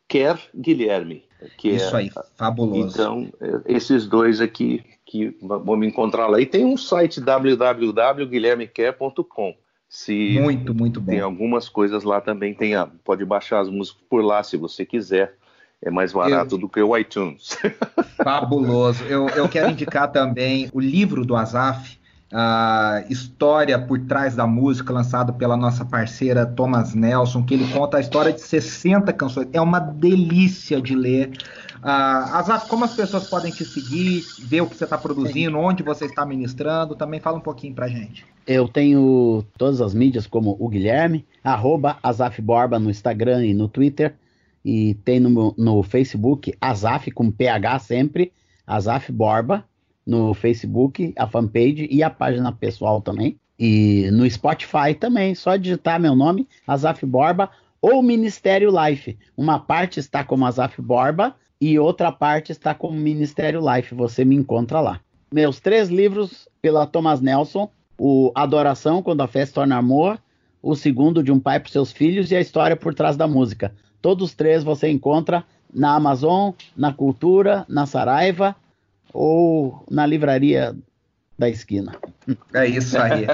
Quer 0.08 0.40
Guilherme. 0.56 1.24
Que 1.58 1.70
Isso 1.70 1.96
é, 1.96 2.00
aí, 2.00 2.12
fabuloso. 2.36 2.94
Então, 2.94 3.30
é, 3.40 3.76
esses 3.76 4.06
dois 4.08 4.42
aqui 4.42 4.84
que 5.06 5.38
vão 5.42 5.78
me 5.78 5.88
encontrar 5.88 6.28
lá. 6.28 6.42
E 6.42 6.46
tem 6.46 6.66
um 6.66 6.78
site 6.78 7.22
www.guilhermequer.com. 7.22 9.56
Se 9.90 10.40
muito, 10.40 10.74
muito 10.74 11.02
bom. 11.02 11.12
Tem 11.12 11.20
algumas 11.20 11.68
coisas 11.68 12.04
lá 12.04 12.22
também, 12.22 12.54
tem 12.54 12.76
a, 12.76 12.88
pode 13.04 13.26
baixar 13.26 13.60
as 13.60 13.70
músicas 13.70 14.02
por 14.08 14.24
lá 14.24 14.44
se 14.44 14.56
você 14.56 14.86
quiser 14.86 15.36
é 15.82 15.90
mais 15.90 16.12
barato 16.12 16.56
eu... 16.56 16.60
do 16.60 16.70
que 16.70 16.82
o 16.82 16.98
iTunes. 16.98 17.58
Fabuloso. 18.22 19.04
Eu, 19.06 19.30
eu 19.30 19.48
quero 19.48 19.72
indicar 19.72 20.12
também 20.12 20.70
o 20.74 20.80
livro 20.80 21.26
do 21.26 21.36
Azaf, 21.36 21.98
a 22.32 23.04
História 23.10 23.80
por 23.80 23.98
Trás 24.00 24.36
da 24.36 24.46
Música, 24.46 24.94
lançado 24.94 25.34
pela 25.34 25.56
nossa 25.56 25.86
parceira 25.86 26.46
Thomas 26.46 26.94
Nelson, 26.94 27.44
que 27.44 27.54
ele 27.54 27.68
conta 27.72 27.98
a 27.98 28.00
história 28.02 28.34
de 28.34 28.42
60 28.42 29.12
canções. 29.14 29.48
É 29.54 29.62
uma 29.62 29.80
delícia 29.80 30.82
de 30.82 30.96
ler. 30.96 31.32
Uh, 31.84 32.36
Azaf, 32.36 32.68
como 32.68 32.84
as 32.84 32.94
pessoas 32.94 33.30
podem 33.30 33.52
te 33.52 33.64
seguir, 33.64 34.24
ver 34.40 34.62
o 34.62 34.68
que 34.68 34.76
você 34.76 34.84
está 34.84 34.98
produzindo, 34.98 35.58
Sim. 35.58 35.64
onde 35.64 35.82
você 35.82 36.06
está 36.06 36.26
ministrando? 36.26 36.96
Também 36.96 37.20
fala 37.20 37.38
um 37.38 37.42
pouquinho 37.42 37.74
pra 37.74 37.88
gente. 37.88 38.26
Eu 38.46 38.68
tenho 38.68 39.46
todas 39.58 39.80
as 39.80 39.94
mídias 39.94 40.28
como 40.28 40.58
o 40.60 40.68
Guilherme, 40.68 41.26
arroba 41.44 41.98
Azaf 42.04 42.42
Borba 42.42 42.80
no 42.80 42.90
Instagram 42.90 43.46
e 43.46 43.54
no 43.54 43.68
Twitter 43.68 44.16
e 44.64 44.96
tem 45.06 45.20
no, 45.20 45.54
no 45.58 45.84
Facebook 45.84 46.54
Azaf 46.60 47.12
com 47.12 47.32
PH 47.32 47.80
sempre, 47.80 48.34
Azaf 48.68 49.12
Borba 49.12 49.66
no 50.06 50.34
Facebook, 50.34 51.14
a 51.18 51.28
fanpage 51.28 51.88
e 51.90 52.02
a 52.04 52.10
página 52.10 52.52
pessoal 52.52 53.02
também. 53.02 53.40
E 53.58 54.10
no 54.12 54.30
Spotify 54.30 54.96
também, 55.00 55.36
só 55.36 55.56
digitar 55.56 56.00
meu 56.00 56.16
nome, 56.16 56.48
Azaf 56.66 57.06
Borba 57.06 57.50
ou 57.82 58.02
Ministério 58.02 58.72
Life. 58.72 59.18
Uma 59.38 59.60
parte 59.60 60.00
está 60.00 60.24
como 60.24 60.46
Azaf 60.46 60.82
Borba 60.82 61.36
e 61.60 61.78
outra 61.78 62.12
parte 62.12 62.52
está 62.52 62.74
como 62.74 62.98
Ministério 62.98 63.62
Life. 63.62 63.94
Você 63.94 64.24
me 64.24 64.36
encontra 64.36 64.80
lá. 64.80 65.00
Meus 65.32 65.60
três 65.60 65.90
livros 65.90 66.48
pela 66.62 66.88
Thomas 66.88 67.22
Nelson: 67.22 67.70
o 67.98 68.32
Adoração, 68.34 69.04
quando 69.04 69.22
a 69.22 69.28
fé 69.28 69.46
se 69.46 69.54
torna 69.54 69.78
amor, 69.78 70.20
o 70.62 70.76
segundo 70.76 71.24
de 71.24 71.32
um 71.32 71.40
pai 71.40 71.60
para 71.60 71.72
seus 71.72 71.92
filhos 71.92 72.32
e 72.32 72.36
a 72.36 72.42
história 72.42 72.76
por 72.76 72.94
trás 72.94 73.18
da 73.18 73.28
música. 73.28 73.74
Todos 74.02 74.34
três 74.34 74.64
você 74.64 74.90
encontra 74.90 75.44
na 75.74 75.96
Amazon, 75.96 76.52
na 76.76 76.94
Cultura, 76.94 77.66
na 77.68 77.86
Saraiva 77.86 78.56
ou 79.14 79.84
na 79.90 80.06
livraria 80.06 80.76
da 81.40 81.50
esquina. 81.50 81.94
É 82.54 82.68
isso 82.68 83.00
aí. 83.00 83.26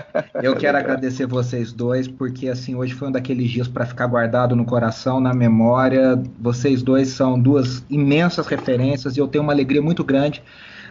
Eu 0.43 0.55
quero 0.55 0.77
agradecer 0.77 1.25
vocês 1.25 1.73
dois, 1.73 2.07
porque 2.07 2.47
assim, 2.47 2.75
hoje 2.75 2.93
foi 2.93 3.07
um 3.07 3.11
daqueles 3.11 3.49
dias 3.49 3.67
para 3.67 3.83
ficar 3.83 4.05
guardado 4.05 4.55
no 4.55 4.63
coração, 4.63 5.19
na 5.19 5.33
memória. 5.33 6.21
Vocês 6.39 6.83
dois 6.83 7.09
são 7.09 7.39
duas 7.39 7.83
imensas 7.89 8.45
referências 8.45 9.17
e 9.17 9.19
eu 9.19 9.27
tenho 9.27 9.43
uma 9.43 9.51
alegria 9.51 9.81
muito 9.81 10.03
grande 10.03 10.43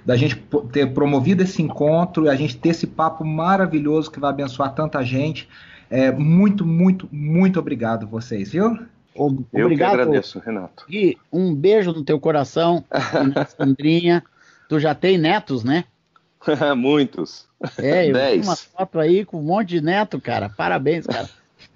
da 0.04 0.16
gente 0.16 0.36
ter 0.72 0.92
promovido 0.92 1.44
esse 1.44 1.62
encontro, 1.62 2.28
a 2.28 2.34
gente 2.34 2.58
ter 2.58 2.70
esse 2.70 2.86
papo 2.86 3.24
maravilhoso 3.24 4.10
que 4.10 4.20
vai 4.20 4.30
abençoar 4.30 4.74
tanta 4.74 5.02
gente. 5.02 5.48
É, 5.88 6.10
muito, 6.10 6.66
muito, 6.66 7.08
muito 7.12 7.60
obrigado 7.60 8.06
vocês, 8.08 8.50
viu? 8.50 8.76
Obrigado. 9.14 9.46
Eu 9.52 9.70
que 9.70 9.82
agradeço, 9.82 10.40
Renato. 10.40 10.84
E 10.90 11.16
um 11.32 11.54
beijo 11.54 11.92
no 11.92 12.04
teu 12.04 12.18
coração, 12.18 12.84
Sandrinha. 13.56 14.22
tu 14.68 14.80
já 14.80 14.94
tem 14.94 15.16
netos, 15.16 15.62
né? 15.62 15.84
Muitos. 16.76 17.46
É, 17.78 18.08
eu 18.08 18.12
Dez. 18.12 18.46
uma 18.46 18.56
foto 18.56 18.98
aí 18.98 19.24
com 19.24 19.40
um 19.40 19.42
monte 19.42 19.68
de 19.68 19.80
neto, 19.80 20.20
cara. 20.20 20.48
Parabéns, 20.48 21.06
cara. 21.06 21.28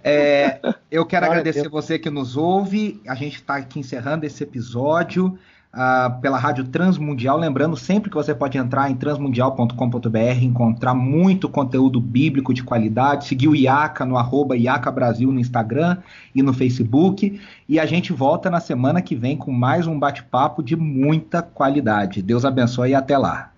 É, 0.03 0.61
eu 0.91 1.05
quero 1.07 1.25
Olha, 1.27 1.33
agradecer 1.33 1.67
eu... 1.67 1.71
você 1.71 1.99
que 1.99 2.11
nos 2.11 2.37
ouve. 2.37 3.01
A 3.07 3.15
gente 3.15 3.37
está 3.37 3.57
aqui 3.57 3.81
encerrando 3.81 4.27
esse 4.27 4.43
episódio 4.43 5.39
uh, 5.75 6.21
pela 6.21 6.39
Rádio 6.39 6.65
Transmundial. 6.65 7.39
Lembrando 7.39 7.77
sempre 7.77 8.11
que 8.11 8.17
você 8.17 8.35
pode 8.35 8.59
entrar 8.59 8.91
em 8.91 8.95
transmundial.com.br, 8.95 10.43
encontrar 10.43 10.95
muito 10.95 11.49
conteúdo 11.49 12.01
bíblico 12.01 12.53
de 12.53 12.63
qualidade, 12.63 13.27
seguir 13.27 13.49
o 13.49 13.57
IACA 13.57 14.05
no 14.05 14.17
arroba 14.17 14.57
IACA 14.57 14.91
Brasil 14.91 15.33
no 15.33 15.41
Instagram 15.41 15.99
e 16.35 16.43
no 16.43 16.53
Facebook. 16.53 17.41
E 17.69 17.79
a 17.79 17.87
gente 17.87 18.13
volta 18.13 18.51
na 18.51 18.61
semana 18.61 19.01
que 19.01 19.15
vem 19.15 19.37
com 19.37 19.53
mais 19.53 19.87
um 19.87 19.99
bate-papo 19.99 20.63
de 20.63 20.77
muita 20.77 21.43
qualidade. 21.43 22.23
Deus 22.23 22.45
abençoe 22.45 22.91
e 22.91 22.95
até 22.95 23.17
lá. 23.17 23.53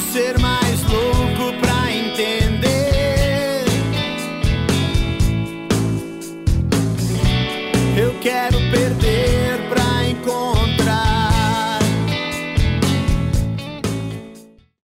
Ser 0.00 0.38
mais 0.38 0.67